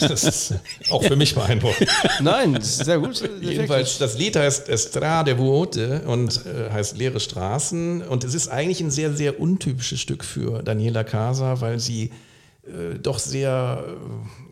das 0.00 0.22
ist 0.22 0.54
auch 0.90 1.02
für 1.02 1.16
mich 1.16 1.34
beeindruckend. 1.34 1.88
Nein, 2.20 2.54
das 2.54 2.66
ist 2.66 2.84
sehr 2.84 3.00
gut. 3.00 3.20
Jedenfalls, 3.40 3.98
das 3.98 4.16
Lied 4.16 4.36
heißt 4.36 4.68
Estrade 4.68 5.36
Vuote 5.38 6.02
und 6.06 6.40
äh, 6.46 6.70
heißt 6.70 6.96
Leere 6.96 7.18
Straßen. 7.18 8.02
Und 8.02 8.22
es 8.22 8.34
ist 8.34 8.46
eigentlich 8.46 8.80
ein 8.80 8.92
sehr, 8.92 9.12
sehr 9.12 9.40
untypisches 9.40 10.00
Stück 10.00 10.22
für 10.22 10.62
Daniela 10.62 11.02
Casa, 11.02 11.60
weil 11.60 11.80
sie 11.80 12.12
äh, 12.64 13.00
doch 13.02 13.18
sehr 13.18 13.84
äh, 13.84 14.51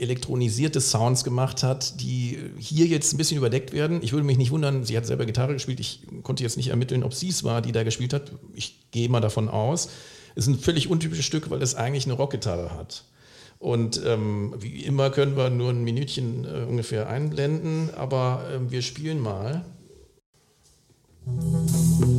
elektronisierte 0.00 0.80
Sounds 0.80 1.24
gemacht 1.24 1.62
hat, 1.62 2.00
die 2.00 2.38
hier 2.58 2.86
jetzt 2.86 3.12
ein 3.12 3.16
bisschen 3.16 3.38
überdeckt 3.38 3.72
werden. 3.72 4.00
Ich 4.02 4.12
würde 4.12 4.24
mich 4.24 4.38
nicht 4.38 4.50
wundern, 4.50 4.84
sie 4.84 4.96
hat 4.96 5.06
selber 5.06 5.26
Gitarre 5.26 5.52
gespielt. 5.52 5.80
Ich 5.80 6.02
konnte 6.22 6.42
jetzt 6.42 6.56
nicht 6.56 6.68
ermitteln, 6.68 7.02
ob 7.02 7.14
sie 7.14 7.28
es 7.28 7.44
war, 7.44 7.62
die 7.62 7.72
da 7.72 7.82
gespielt 7.82 8.12
hat. 8.12 8.32
Ich 8.54 8.90
gehe 8.90 9.08
mal 9.08 9.20
davon 9.20 9.48
aus. 9.48 9.90
Es 10.34 10.46
ist 10.46 10.54
ein 10.54 10.58
völlig 10.58 10.88
untypisches 10.88 11.24
Stück, 11.24 11.50
weil 11.50 11.62
es 11.62 11.74
eigentlich 11.74 12.04
eine 12.04 12.14
Rockgitarre 12.14 12.74
hat. 12.74 13.04
Und 13.58 14.00
ähm, 14.06 14.54
wie 14.58 14.84
immer 14.84 15.10
können 15.10 15.36
wir 15.36 15.50
nur 15.50 15.70
ein 15.70 15.84
Minütchen 15.84 16.44
äh, 16.44 16.64
ungefähr 16.66 17.08
einblenden, 17.08 17.90
aber 17.94 18.46
ähm, 18.54 18.70
wir 18.70 18.80
spielen 18.80 19.20
mal. 19.20 19.64
Das 21.26 22.09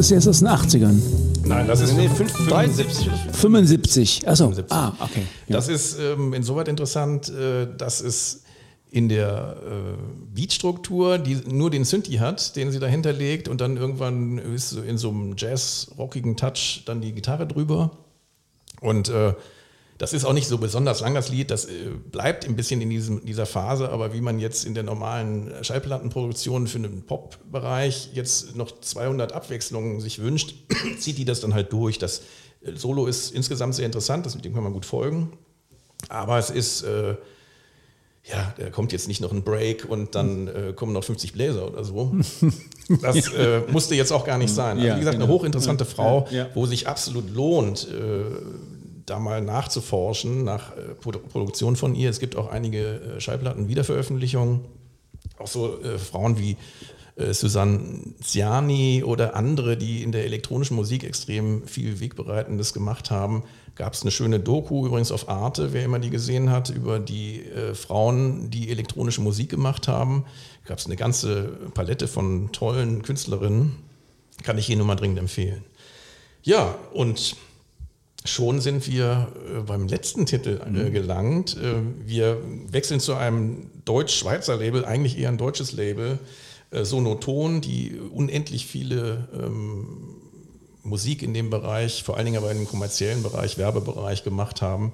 ist 0.00 0.10
jetzt 0.10 0.28
aus 0.28 0.38
den 0.40 0.48
80ern. 0.48 0.98
Nein, 1.44 1.66
das 1.66 1.80
ist 1.80 1.94
Nee, 1.94 2.08
fünf- 2.08 2.32
73 2.48 3.06
oder 3.08 3.16
75. 3.34 4.28
Achso. 4.28 4.44
75. 4.44 4.76
Ah, 4.76 4.92
okay. 5.00 5.22
Ja. 5.48 5.56
Das 5.56 5.68
ist 5.68 5.98
ähm, 5.98 6.32
insoweit 6.34 6.68
interessant, 6.68 7.28
äh, 7.30 7.66
dass 7.76 8.00
es 8.00 8.42
in 8.92 9.08
der 9.08 9.56
äh, 9.64 10.34
Beatstruktur, 10.34 11.18
die 11.18 11.36
nur 11.46 11.70
den 11.70 11.84
Synthi 11.84 12.14
hat, 12.14 12.56
den 12.56 12.72
sie 12.72 12.80
dahinter 12.80 13.12
legt 13.12 13.48
und 13.48 13.60
dann 13.60 13.76
irgendwann 13.76 14.38
ist 14.38 14.70
so 14.70 14.82
in 14.82 14.98
so 14.98 15.10
einem 15.10 15.34
Jazz-rockigen 15.36 16.36
Touch 16.36 16.82
dann 16.86 17.00
die 17.00 17.12
Gitarre 17.12 17.46
drüber. 17.46 17.92
Und 18.80 19.08
äh, 19.08 19.34
das 20.00 20.14
ist 20.14 20.24
auch 20.24 20.32
nicht 20.32 20.48
so 20.48 20.56
besonders 20.56 21.00
lang, 21.00 21.14
das 21.14 21.28
Lied. 21.28 21.50
Das 21.50 21.66
äh, 21.66 21.90
bleibt 22.10 22.48
ein 22.48 22.56
bisschen 22.56 22.80
in 22.80 22.88
diesem, 22.88 23.22
dieser 23.22 23.44
Phase, 23.44 23.90
aber 23.90 24.14
wie 24.14 24.22
man 24.22 24.38
jetzt 24.38 24.64
in 24.64 24.72
der 24.72 24.82
normalen 24.82 25.52
Schallplattenproduktion 25.60 26.68
für 26.68 26.80
den 26.80 27.02
Pop-Bereich 27.02 28.08
jetzt 28.14 28.56
noch 28.56 28.80
200 28.80 29.32
Abwechslungen 29.32 30.00
sich 30.00 30.22
wünscht, 30.22 30.54
zieht 30.98 31.18
die 31.18 31.26
das 31.26 31.40
dann 31.40 31.52
halt 31.52 31.70
durch. 31.74 31.98
Das 31.98 32.22
äh, 32.62 32.74
Solo 32.76 33.06
ist 33.06 33.30
insgesamt 33.32 33.74
sehr 33.74 33.84
interessant, 33.84 34.24
das, 34.24 34.38
dem 34.38 34.54
kann 34.54 34.62
man 34.62 34.72
gut 34.72 34.86
folgen. 34.86 35.34
Aber 36.08 36.38
es 36.38 36.48
ist, 36.48 36.80
äh, 36.80 37.16
ja, 38.24 38.54
da 38.56 38.70
kommt 38.70 38.92
jetzt 38.92 39.06
nicht 39.06 39.20
noch 39.20 39.32
ein 39.32 39.42
Break 39.42 39.84
und 39.86 40.14
dann 40.14 40.48
äh, 40.48 40.72
kommen 40.74 40.94
noch 40.94 41.04
50 41.04 41.34
Bläser 41.34 41.70
oder 41.70 41.84
so. 41.84 42.16
Das 43.02 43.32
äh, 43.34 43.60
musste 43.70 43.94
jetzt 43.94 44.10
auch 44.10 44.24
gar 44.24 44.36
nicht 44.36 44.52
sein. 44.52 44.76
Also, 44.76 44.96
wie 44.96 44.98
gesagt, 44.98 45.14
eine 45.14 45.24
genau. 45.24 45.34
hochinteressante 45.34 45.84
Frau, 45.84 46.26
wo 46.54 46.66
sich 46.66 46.88
absolut 46.88 47.30
lohnt, 47.32 47.86
äh, 47.86 48.24
da 49.10 49.18
mal 49.18 49.42
nachzuforschen 49.42 50.44
nach 50.44 50.76
äh, 50.76 50.94
Produ 50.94 51.18
Produktion 51.18 51.76
von 51.76 51.94
ihr. 51.94 52.08
Es 52.08 52.20
gibt 52.20 52.36
auch 52.36 52.48
einige 52.48 53.16
äh, 53.16 53.20
Schallplatten-Wiederveröffentlichungen. 53.20 54.60
Auch 55.38 55.48
so 55.48 55.82
äh, 55.82 55.98
Frauen 55.98 56.38
wie 56.38 56.56
Susanne 57.32 58.14
Ziani 58.22 59.04
oder 59.04 59.36
andere, 59.36 59.76
die 59.76 60.02
in 60.02 60.10
der 60.10 60.24
elektronischen 60.24 60.74
Musik 60.74 61.04
extrem 61.04 61.66
viel 61.66 62.00
Wegbereitendes 62.00 62.72
gemacht 62.72 63.10
haben. 63.10 63.42
Gab 63.74 63.92
es 63.92 64.00
eine 64.00 64.10
schöne 64.10 64.40
Doku 64.40 64.86
übrigens 64.86 65.12
auf 65.12 65.28
Arte, 65.28 65.74
wer 65.74 65.84
immer 65.84 65.98
die 65.98 66.08
gesehen 66.08 66.48
hat, 66.48 66.70
über 66.70 66.98
die 66.98 67.44
Frauen, 67.74 68.48
die 68.50 68.70
elektronische 68.70 69.20
Musik 69.20 69.50
gemacht 69.50 69.86
haben. 69.86 70.24
Gab 70.64 70.78
es 70.78 70.86
eine 70.86 70.96
ganze 70.96 71.58
Palette 71.74 72.08
von 72.08 72.52
tollen 72.52 73.02
Künstlerinnen. 73.02 73.76
Kann 74.42 74.56
ich 74.56 74.64
hier 74.64 74.76
nur 74.76 74.86
mal 74.86 74.96
dringend 74.96 75.18
empfehlen. 75.18 75.62
Ja, 76.42 76.74
und 76.94 77.36
schon 78.24 78.60
sind 78.60 78.86
wir 78.86 79.32
äh, 79.48 79.60
beim 79.60 79.88
letzten 79.88 80.26
Titel 80.26 80.60
äh, 80.74 80.90
gelangt. 80.90 81.56
Äh, 81.56 81.82
wir 82.06 82.38
wechseln 82.68 83.00
zu 83.00 83.14
einem 83.14 83.70
deutsch-schweizer 83.84 84.56
Label, 84.56 84.84
eigentlich 84.84 85.18
eher 85.18 85.28
ein 85.28 85.38
deutsches 85.38 85.72
Label. 85.72 86.18
Sonoton, 86.72 87.60
die 87.60 87.98
unendlich 88.12 88.64
viele 88.64 89.28
ähm, 89.34 89.88
Musik 90.84 91.24
in 91.24 91.34
dem 91.34 91.50
Bereich, 91.50 92.04
vor 92.04 92.16
allen 92.16 92.26
Dingen 92.26 92.36
aber 92.36 92.52
in 92.52 92.58
dem 92.58 92.68
kommerziellen 92.68 93.24
Bereich, 93.24 93.58
Werbebereich 93.58 94.22
gemacht 94.22 94.62
haben. 94.62 94.92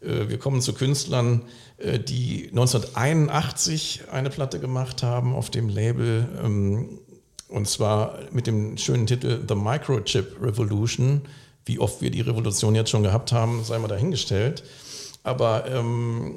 Wir 0.00 0.38
kommen 0.38 0.60
zu 0.60 0.74
Künstlern, 0.74 1.42
die 1.80 2.50
1981 2.50 4.02
eine 4.12 4.30
Platte 4.30 4.60
gemacht 4.60 5.02
haben 5.02 5.34
auf 5.34 5.50
dem 5.50 5.68
Label, 5.68 6.28
ähm, 6.40 7.00
und 7.48 7.66
zwar 7.66 8.20
mit 8.30 8.46
dem 8.46 8.78
schönen 8.78 9.08
Titel 9.08 9.40
The 9.48 9.56
Microchip 9.56 10.40
Revolution. 10.40 11.22
Wie 11.68 11.78
oft 11.78 12.00
wir 12.00 12.10
die 12.10 12.22
Revolution 12.22 12.74
jetzt 12.74 12.90
schon 12.90 13.02
gehabt 13.02 13.30
haben, 13.30 13.62
sei 13.62 13.78
mal 13.78 13.88
dahingestellt. 13.88 14.64
Aber 15.22 15.70
ähm, 15.70 16.34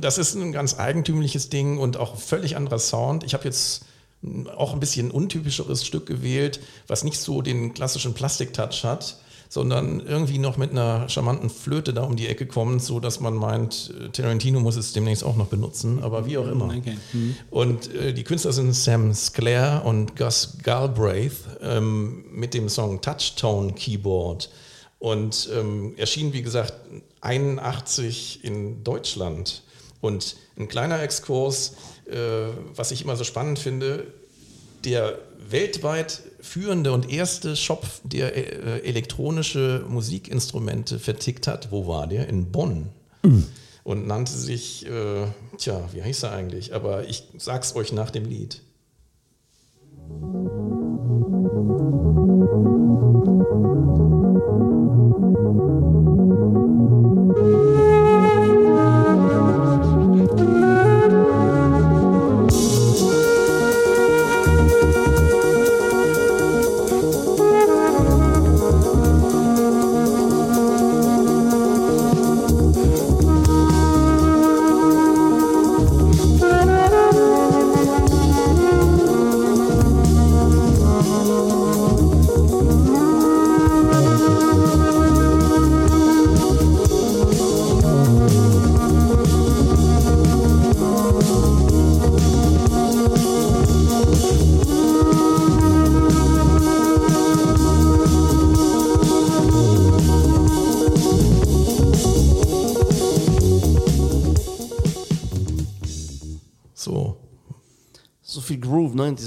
das 0.00 0.18
ist 0.18 0.34
ein 0.34 0.52
ganz 0.52 0.78
eigentümliches 0.78 1.48
Ding 1.48 1.78
und 1.78 1.96
auch 1.96 2.16
völlig 2.16 2.56
anderer 2.56 2.78
Sound. 2.78 3.24
Ich 3.24 3.32
habe 3.32 3.44
jetzt 3.44 3.86
auch 4.56 4.74
ein 4.74 4.80
bisschen 4.80 5.10
untypischeres 5.10 5.84
Stück 5.86 6.06
gewählt, 6.06 6.60
was 6.86 7.04
nicht 7.04 7.18
so 7.18 7.42
den 7.42 7.74
klassischen 7.74 8.14
Plastik-Touch 8.14 8.84
hat, 8.84 9.18
sondern 9.48 10.00
irgendwie 10.00 10.38
noch 10.38 10.56
mit 10.56 10.72
einer 10.72 11.08
charmanten 11.08 11.48
Flöte 11.48 11.94
da 11.94 12.02
um 12.02 12.16
die 12.16 12.26
Ecke 12.26 12.46
kommt, 12.46 12.82
so 12.82 13.00
dass 13.00 13.20
man 13.20 13.34
meint, 13.34 13.94
äh, 13.98 14.08
Tarantino 14.08 14.60
muss 14.60 14.76
es 14.76 14.92
demnächst 14.92 15.24
auch 15.24 15.36
noch 15.36 15.46
benutzen, 15.46 16.02
aber 16.02 16.26
wie 16.26 16.38
auch 16.38 16.48
immer. 16.48 16.66
Okay. 16.66 16.98
Mhm. 17.12 17.36
Und 17.50 17.94
äh, 17.94 18.12
die 18.12 18.24
Künstler 18.24 18.52
sind 18.52 18.74
Sam 18.74 19.14
Sclair 19.14 19.82
und 19.84 20.16
Gus 20.16 20.58
Galbraith 20.62 21.36
ähm, 21.62 22.24
mit 22.32 22.52
dem 22.52 22.68
Song 22.68 23.00
Touchtone 23.00 23.72
Keyboard 23.72 24.50
und 25.04 25.50
ähm, 25.52 25.92
erschien, 25.98 26.32
wie 26.32 26.40
gesagt, 26.40 26.72
81 27.20 28.42
in 28.42 28.82
Deutschland. 28.84 29.62
Und 30.00 30.36
ein 30.56 30.66
kleiner 30.66 31.02
Exkurs, 31.02 31.74
äh, 32.06 32.16
was 32.74 32.90
ich 32.90 33.02
immer 33.02 33.14
so 33.14 33.22
spannend 33.22 33.58
finde, 33.58 34.06
der 34.86 35.18
weltweit 35.46 36.22
führende 36.40 36.92
und 36.92 37.12
erste 37.12 37.54
Shop, 37.54 37.86
der 38.02 38.34
äh, 38.34 38.80
elektronische 38.88 39.84
Musikinstrumente 39.86 40.98
vertickt 40.98 41.48
hat, 41.48 41.70
wo 41.70 41.86
war 41.86 42.06
der? 42.06 42.26
In 42.30 42.50
Bonn. 42.50 42.88
Mhm. 43.22 43.44
Und 43.82 44.06
nannte 44.06 44.32
sich, 44.32 44.86
äh, 44.86 45.26
tja, 45.58 45.86
wie 45.92 46.02
heißt 46.02 46.22
er 46.22 46.32
eigentlich? 46.32 46.74
Aber 46.74 47.06
ich 47.06 47.24
sag's 47.36 47.76
euch 47.76 47.92
nach 47.92 48.10
dem 48.10 48.24
Lied. 48.24 48.62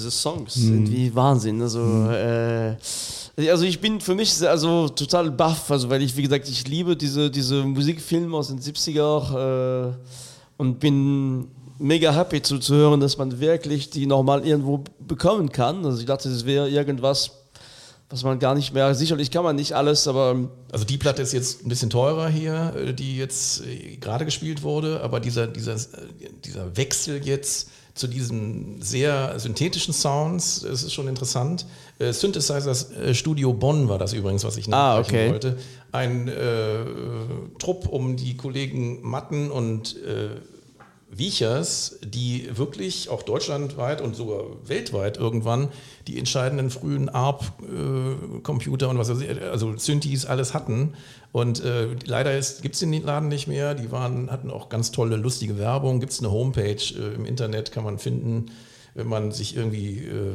Diese 0.07 0.11
Songs. 0.11 0.55
Mhm. 0.57 0.73
Irgendwie 0.73 1.15
Wahnsinn. 1.15 1.61
Also, 1.61 1.79
mhm. 1.79 2.09
äh, 2.11 3.49
also 3.49 3.65
ich 3.65 3.79
bin 3.79 4.01
für 4.01 4.15
mich 4.15 4.41
also 4.47 4.89
total 4.89 5.31
baff, 5.31 5.69
also 5.69 5.89
weil 5.89 6.01
ich, 6.01 6.15
wie 6.17 6.23
gesagt, 6.23 6.47
ich 6.49 6.67
liebe 6.67 6.95
diese, 6.95 7.29
diese 7.29 7.63
Musikfilme 7.63 8.35
aus 8.35 8.47
den 8.47 8.59
70er 8.59 9.89
äh, 9.89 9.93
und 10.57 10.79
bin 10.79 11.47
mega 11.79 12.11
happy 12.11 12.41
zu, 12.41 12.57
zu 12.57 12.73
hören, 12.73 12.99
dass 12.99 13.17
man 13.17 13.39
wirklich 13.39 13.89
die 13.91 14.07
nochmal 14.07 14.45
irgendwo 14.45 14.83
bekommen 14.99 15.51
kann. 15.51 15.85
Also 15.85 15.99
ich 15.99 16.05
dachte, 16.05 16.29
das 16.29 16.45
wäre 16.45 16.67
irgendwas, 16.69 17.31
was 18.09 18.23
man 18.23 18.39
gar 18.39 18.55
nicht 18.55 18.73
mehr, 18.73 18.95
sicherlich 18.95 19.29
kann 19.29 19.43
man 19.43 19.55
nicht 19.55 19.73
alles, 19.73 20.07
aber... 20.07 20.49
Also 20.71 20.85
die 20.85 20.97
Platte 20.97 21.21
ist 21.21 21.33
jetzt 21.33 21.65
ein 21.65 21.69
bisschen 21.69 21.89
teurer 21.89 22.29
hier, 22.29 22.73
äh, 22.75 22.93
die 22.93 23.17
jetzt 23.17 23.65
äh, 23.65 23.97
gerade 23.97 24.25
gespielt 24.25 24.63
wurde, 24.63 25.01
aber 25.01 25.19
dieser, 25.19 25.45
dieser, 25.45 25.75
äh, 25.75 26.29
dieser 26.43 26.75
Wechsel 26.77 27.23
jetzt 27.23 27.69
zu 27.97 28.07
diesen 28.07 28.81
sehr 28.81 29.39
synthetischen 29.39 29.93
Sounds. 29.93 30.63
Es 30.63 30.83
ist 30.83 30.93
schon 30.93 31.07
interessant. 31.07 31.65
Äh, 31.99 32.13
Synthesizers 32.13 32.91
äh, 32.91 33.13
Studio 33.13 33.53
Bonn 33.53 33.89
war 33.89 33.97
das 33.97 34.13
übrigens, 34.13 34.43
was 34.43 34.57
ich 34.57 34.71
ah, 34.73 34.99
okay. 34.99 35.31
wollte. 35.31 35.57
Ein 35.91 36.27
äh, 36.27 36.85
Trupp 37.59 37.87
um 37.87 38.15
die 38.15 38.37
Kollegen 38.37 39.01
Matten 39.01 39.51
und 39.51 39.95
äh, 40.03 40.29
Wiechers, 41.09 41.99
die 42.03 42.49
wirklich 42.57 43.09
auch 43.09 43.23
deutschlandweit 43.23 44.01
und 44.01 44.15
sogar 44.15 44.43
weltweit 44.67 45.17
irgendwann 45.17 45.69
die 46.05 46.19
entscheidenden 46.19 46.69
frühen 46.69 47.07
ARP-Computer 47.07 48.89
und 48.89 48.97
was 48.97 49.09
weiß 49.09 49.21
ich, 49.21 49.41
also 49.41 49.77
Synthes 49.77 50.25
alles 50.25 50.53
hatten. 50.53 50.95
Und 51.31 51.63
äh, 51.63 51.87
leider 52.05 52.37
gibt 52.61 52.75
es 52.75 52.79
den 52.79 52.91
Laden 53.03 53.29
nicht 53.29 53.47
mehr. 53.47 53.73
Die 53.73 53.91
waren, 53.91 54.29
hatten 54.31 54.51
auch 54.51 54.67
ganz 54.67 54.91
tolle, 54.91 55.15
lustige 55.15 55.57
Werbung. 55.57 56.01
Gibt 56.01 56.11
es 56.11 56.19
eine 56.19 56.31
Homepage 56.31 56.75
äh, 56.75 57.15
im 57.15 57.25
Internet, 57.25 57.71
kann 57.71 57.85
man 57.85 57.99
finden, 57.99 58.51
wenn 58.93 59.07
man 59.07 59.31
sich 59.31 59.55
irgendwie 59.55 59.99
äh, 59.99 60.33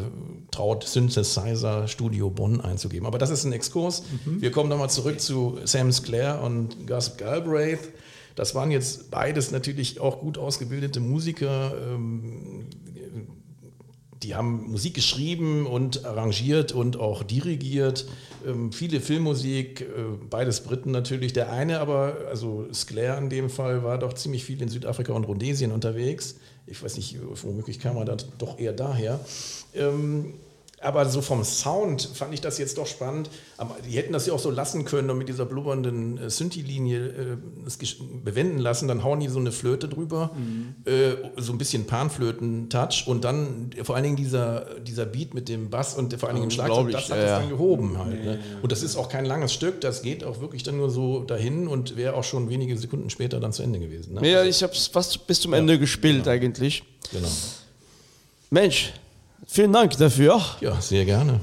traut, 0.51 0.85
Synthesizer 0.85 1.87
Studio 1.87 2.31
Bonn 2.31 2.63
einzugeben. 2.63 3.07
Aber 3.07 3.19
das 3.19 3.29
ist 3.29 3.45
ein 3.45 3.53
Exkurs. 3.53 4.05
Mhm. 4.25 4.41
Wir 4.41 4.51
kommen 4.51 4.71
nochmal 4.71 4.91
zurück 4.91 5.21
zu 5.21 5.59
Sam 5.65 5.93
Sclair 5.93 6.41
und 6.43 6.87
Gus 6.87 7.19
Galbraith. 7.19 7.91
Das 8.35 8.55
waren 8.55 8.71
jetzt 8.71 9.11
beides 9.11 9.51
natürlich 9.51 10.01
auch 10.01 10.21
gut 10.21 10.39
ausgebildete 10.39 11.01
Musiker. 11.01 11.75
Ähm, 11.77 12.67
die 14.23 14.35
haben 14.35 14.71
Musik 14.71 14.95
geschrieben 14.95 15.67
und 15.67 16.05
arrangiert 16.05 16.73
und 16.73 16.97
auch 16.97 17.23
dirigiert. 17.23 18.07
Ähm, 18.47 18.73
viele 18.73 19.01
Filmmusik, 19.01 19.81
äh, 19.81 19.87
beides 20.31 20.61
Briten 20.61 20.91
natürlich. 20.91 21.33
Der 21.33 21.53
eine 21.53 21.81
aber, 21.81 22.19
also 22.29 22.67
Sclair 22.73 23.19
in 23.19 23.31
dem 23.31 23.51
Fall, 23.51 23.83
war 23.83 23.99
doch 23.99 24.13
ziemlich 24.13 24.45
viel 24.45 24.63
in 24.63 24.69
Südafrika 24.69 25.13
und 25.13 25.25
Rhodesien 25.25 25.73
unterwegs. 25.73 26.37
Ich 26.67 26.83
weiß 26.83 26.97
nicht, 26.97 27.19
womöglich 27.43 27.81
kam 27.81 27.97
er 27.97 28.05
da 28.05 28.17
doch 28.39 28.59
eher 28.59 28.73
daher. 28.73 29.21
Ähm, 29.75 30.35
aber 30.83 31.07
so 31.07 31.23
vom 31.23 31.45
Sound 31.45 32.09
fand 32.15 32.35
ich 32.35 32.41
das 32.41 32.59
jetzt 32.59 32.79
doch 32.79 32.87
spannend. 32.87 33.31
Aber 33.57 33.77
die 33.89 33.97
hätten 33.97 34.13
das 34.13 34.27
ja 34.27 34.33
auch 34.33 34.39
so 34.39 34.51
lassen 34.51 34.85
können 34.85 35.11
und 35.11 35.19
mit 35.19 35.29
dieser 35.29 35.47
blubbernden 35.47 36.19
äh, 36.19 36.31
Synthi-Linie 36.31 37.07
äh, 37.07 37.37
bewenden 38.25 38.59
lassen. 38.59 38.89
Dann 38.89 39.05
hauen 39.05 39.21
die 39.21 39.29
so 39.29 39.39
eine 39.39 39.53
Flöte 39.53 39.89
drüber, 39.89 40.31
mhm. 40.35 40.75
äh, 40.85 41.15
so 41.37 41.53
ein 41.53 41.59
bisschen 41.59 41.87
Panflöten-Touch 41.87 43.05
und 43.07 43.25
dann 43.25 43.71
vor 43.83 43.95
allen 43.95 44.05
Dingen 44.05 44.17
dieser, 44.17 44.67
dieser 44.81 45.07
Beat 45.07 45.35
mit 45.35 45.49
dem 45.49 45.71
Bass 45.71 45.95
und 45.95 46.13
vor 46.19 46.29
allen 46.29 46.37
Dingen 46.37 46.49
dem 46.49 46.55
Schlagzeug, 46.55 46.91
das 46.91 47.11
hat 47.11 47.19
ja, 47.19 47.25
das 47.25 47.41
dann 47.41 47.49
gehoben 47.49 47.99
halt. 47.99 48.25
Ne? 48.25 48.41
Und 48.63 48.73
das 48.73 48.83
ist 48.83 48.97
auch 48.97 49.09
kein 49.09 49.25
langes 49.25 49.53
Stück, 49.53 49.81
das 49.81 50.03
geht 50.03 50.25
auch 50.25 50.41
wirklich 50.41 50.63
dann 50.63 50.77
nur 50.77 50.91
so 50.91 51.21
dahin 51.21 51.69
und 51.69 51.97
wäre 51.97 52.15
auch 52.15 52.25
schon 52.25 52.49
wenige 52.51 52.77
Sekunden 52.77 53.11
später 53.11 53.41
dann 53.41 53.53
zu 53.53 53.63
Ende 53.63 53.79
gewesen. 53.79 54.15
Ne? 54.15 54.29
Ja, 54.29 54.45
ich 54.45 54.63
habe 54.63 54.73
es 54.73 54.89
fast 54.89 55.27
bis 55.27 55.41
zum 55.41 55.53
Ende 55.53 55.79
gespielt 55.79 56.25
genau. 56.25 56.31
eigentlich. 56.31 56.83
Genau. 57.13 57.29
Mensch, 58.51 58.93
Vielen 59.53 59.75
Dank 59.75 59.99
dafür. 59.99 60.41
Ja, 60.63 60.81
sehr 60.81 61.05
gerne. 61.05 61.41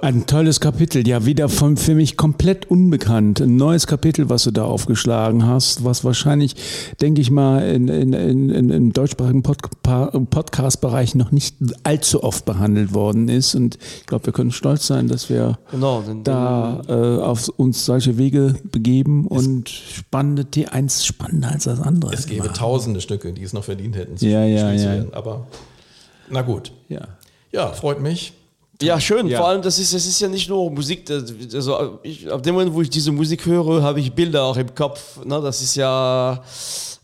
Ein 0.00 0.24
tolles 0.24 0.58
Kapitel, 0.58 1.06
ja, 1.06 1.26
wieder 1.26 1.50
von, 1.50 1.76
für 1.76 1.94
mich 1.94 2.16
komplett 2.16 2.70
unbekannt. 2.70 3.42
Ein 3.42 3.56
neues 3.56 3.86
Kapitel, 3.86 4.30
was 4.30 4.44
du 4.44 4.52
da 4.52 4.64
aufgeschlagen 4.64 5.44
hast, 5.44 5.84
was 5.84 6.02
wahrscheinlich, 6.02 6.54
denke 7.02 7.20
ich 7.20 7.30
mal, 7.30 7.68
in, 7.68 7.88
in, 7.88 8.14
in, 8.14 8.70
im 8.70 8.92
deutschsprachigen 8.94 9.42
Pod 9.42 9.58
Podcast-Bereich 9.82 11.14
noch 11.14 11.30
nicht 11.30 11.56
allzu 11.82 12.22
oft 12.24 12.46
behandelt 12.46 12.94
worden 12.94 13.28
ist. 13.28 13.54
Und 13.54 13.76
ich 13.98 14.06
glaube, 14.06 14.24
wir 14.24 14.32
können 14.32 14.50
stolz 14.50 14.86
sein, 14.86 15.06
dass 15.06 15.28
wir 15.28 15.58
genau, 15.70 16.00
denn, 16.00 16.24
da 16.24 16.80
äh, 16.88 17.20
auf 17.20 17.50
uns 17.50 17.84
solche 17.84 18.16
Wege 18.16 18.54
begeben 18.72 19.26
und 19.26 19.68
spannende 19.68 20.44
T1 20.44 21.04
spannender 21.04 21.50
als 21.50 21.64
das 21.64 21.82
andere. 21.82 22.14
Es 22.14 22.24
gäbe 22.26 22.50
tausende 22.54 23.02
Stücke, 23.02 23.34
die 23.34 23.42
es 23.42 23.52
noch 23.52 23.64
verdient 23.64 23.94
hätten. 23.96 24.16
Ja, 24.24 24.42
ja, 24.46 24.72
ja. 24.72 25.04
Aber 25.12 25.48
na 26.30 26.42
gut. 26.42 26.72
Ja. 26.88 27.00
Ja, 27.52 27.68
freut 27.72 28.00
mich. 28.00 28.32
Ja, 28.82 28.98
schön. 28.98 29.26
Ja. 29.26 29.38
Vor 29.38 29.48
allem, 29.48 29.62
das 29.62 29.78
ist, 29.78 29.92
das 29.92 30.06
ist 30.06 30.20
ja 30.20 30.28
nicht 30.28 30.48
nur 30.48 30.70
Musik. 30.70 31.10
Also, 31.10 31.98
ich, 32.02 32.30
ab 32.30 32.42
dem 32.42 32.54
Moment, 32.54 32.72
wo 32.72 32.80
ich 32.80 32.88
diese 32.88 33.12
Musik 33.12 33.44
höre, 33.44 33.82
habe 33.82 34.00
ich 34.00 34.12
Bilder 34.12 34.44
auch 34.44 34.56
im 34.56 34.74
Kopf. 34.74 35.22
Ne? 35.24 35.40
Das 35.42 35.60
ist 35.60 35.76
ja 35.76 36.42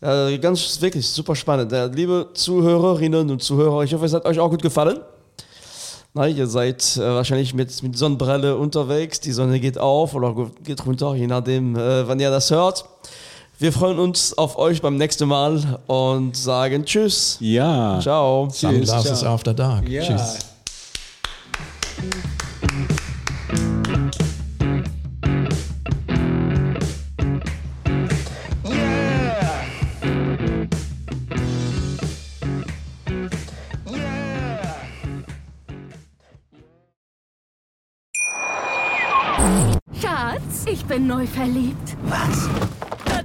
äh, 0.01 0.37
ganz 0.39 0.81
wirklich 0.81 1.07
super 1.07 1.35
spannend. 1.35 1.71
Liebe 1.95 2.29
Zuhörerinnen 2.33 3.29
und 3.29 3.43
Zuhörer, 3.43 3.83
ich 3.83 3.93
hoffe, 3.93 4.05
es 4.05 4.13
hat 4.13 4.25
euch 4.25 4.39
auch 4.39 4.49
gut 4.49 4.61
gefallen. 4.61 4.99
Na, 6.13 6.27
ihr 6.27 6.47
seid 6.47 6.97
äh, 6.97 7.01
wahrscheinlich 7.01 7.53
mit, 7.53 7.83
mit 7.83 7.95
Sonnenbrille 7.95 8.55
unterwegs. 8.55 9.19
Die 9.19 9.31
Sonne 9.31 9.59
geht 9.59 9.77
auf 9.77 10.15
oder 10.15 10.49
geht 10.63 10.83
runter, 10.83 11.13
je 11.13 11.27
nachdem, 11.27 11.75
äh, 11.75 12.07
wann 12.07 12.19
ihr 12.19 12.31
das 12.31 12.49
hört. 12.49 12.85
Wir 13.59 13.73
freuen 13.73 13.97
uns 13.97 14.37
auf 14.37 14.59
euch 14.59 14.83
beim 14.83 14.97
nächsten 14.97 15.27
Mal 15.27 15.79
und 15.87 16.37
sagen 16.37 16.85
Tschüss. 16.85 17.37
Ja. 17.39 17.99
Ciao. 17.99 18.49
Sunglasses 18.51 19.21
ciao. 19.21 19.33
After 19.33 19.51
Dark. 19.55 19.89
Ja. 19.89 20.03
Tschüss. 20.03 20.37
Schatz, 39.99 40.65
ich 40.67 40.85
bin 40.85 41.07
neu 41.07 41.25
verliebt. 41.25 41.97
Was? 42.03 42.47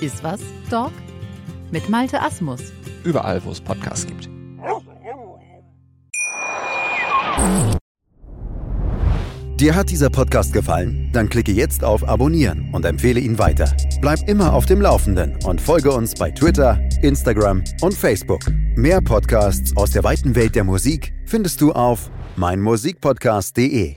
Ist 0.00 0.22
was, 0.22 0.40
Dog? 0.70 0.92
Mit 1.72 1.88
Malte 1.88 2.22
Asmus. 2.22 2.60
Überall, 3.04 3.44
wo 3.44 3.50
es 3.50 3.60
Podcasts 3.60 4.06
gibt. 4.06 4.28
Dir 9.58 9.74
hat 9.74 9.90
dieser 9.90 10.08
Podcast 10.08 10.52
gefallen? 10.52 11.10
Dann 11.12 11.28
klicke 11.28 11.50
jetzt 11.50 11.82
auf 11.82 12.08
Abonnieren 12.08 12.72
und 12.72 12.84
empfehle 12.84 13.18
ihn 13.18 13.40
weiter. 13.40 13.74
Bleib 14.00 14.20
immer 14.28 14.52
auf 14.52 14.66
dem 14.66 14.80
Laufenden 14.80 15.36
und 15.44 15.60
folge 15.60 15.90
uns 15.90 16.14
bei 16.14 16.30
Twitter, 16.30 16.78
Instagram 17.02 17.64
und 17.80 17.92
Facebook. 17.94 18.42
Mehr 18.76 19.00
Podcasts 19.00 19.76
aus 19.76 19.90
der 19.90 20.04
weiten 20.04 20.36
Welt 20.36 20.54
der 20.54 20.62
Musik 20.62 21.12
findest 21.26 21.60
du 21.60 21.72
auf 21.72 22.08
meinmusikpodcast.de. 22.36 23.96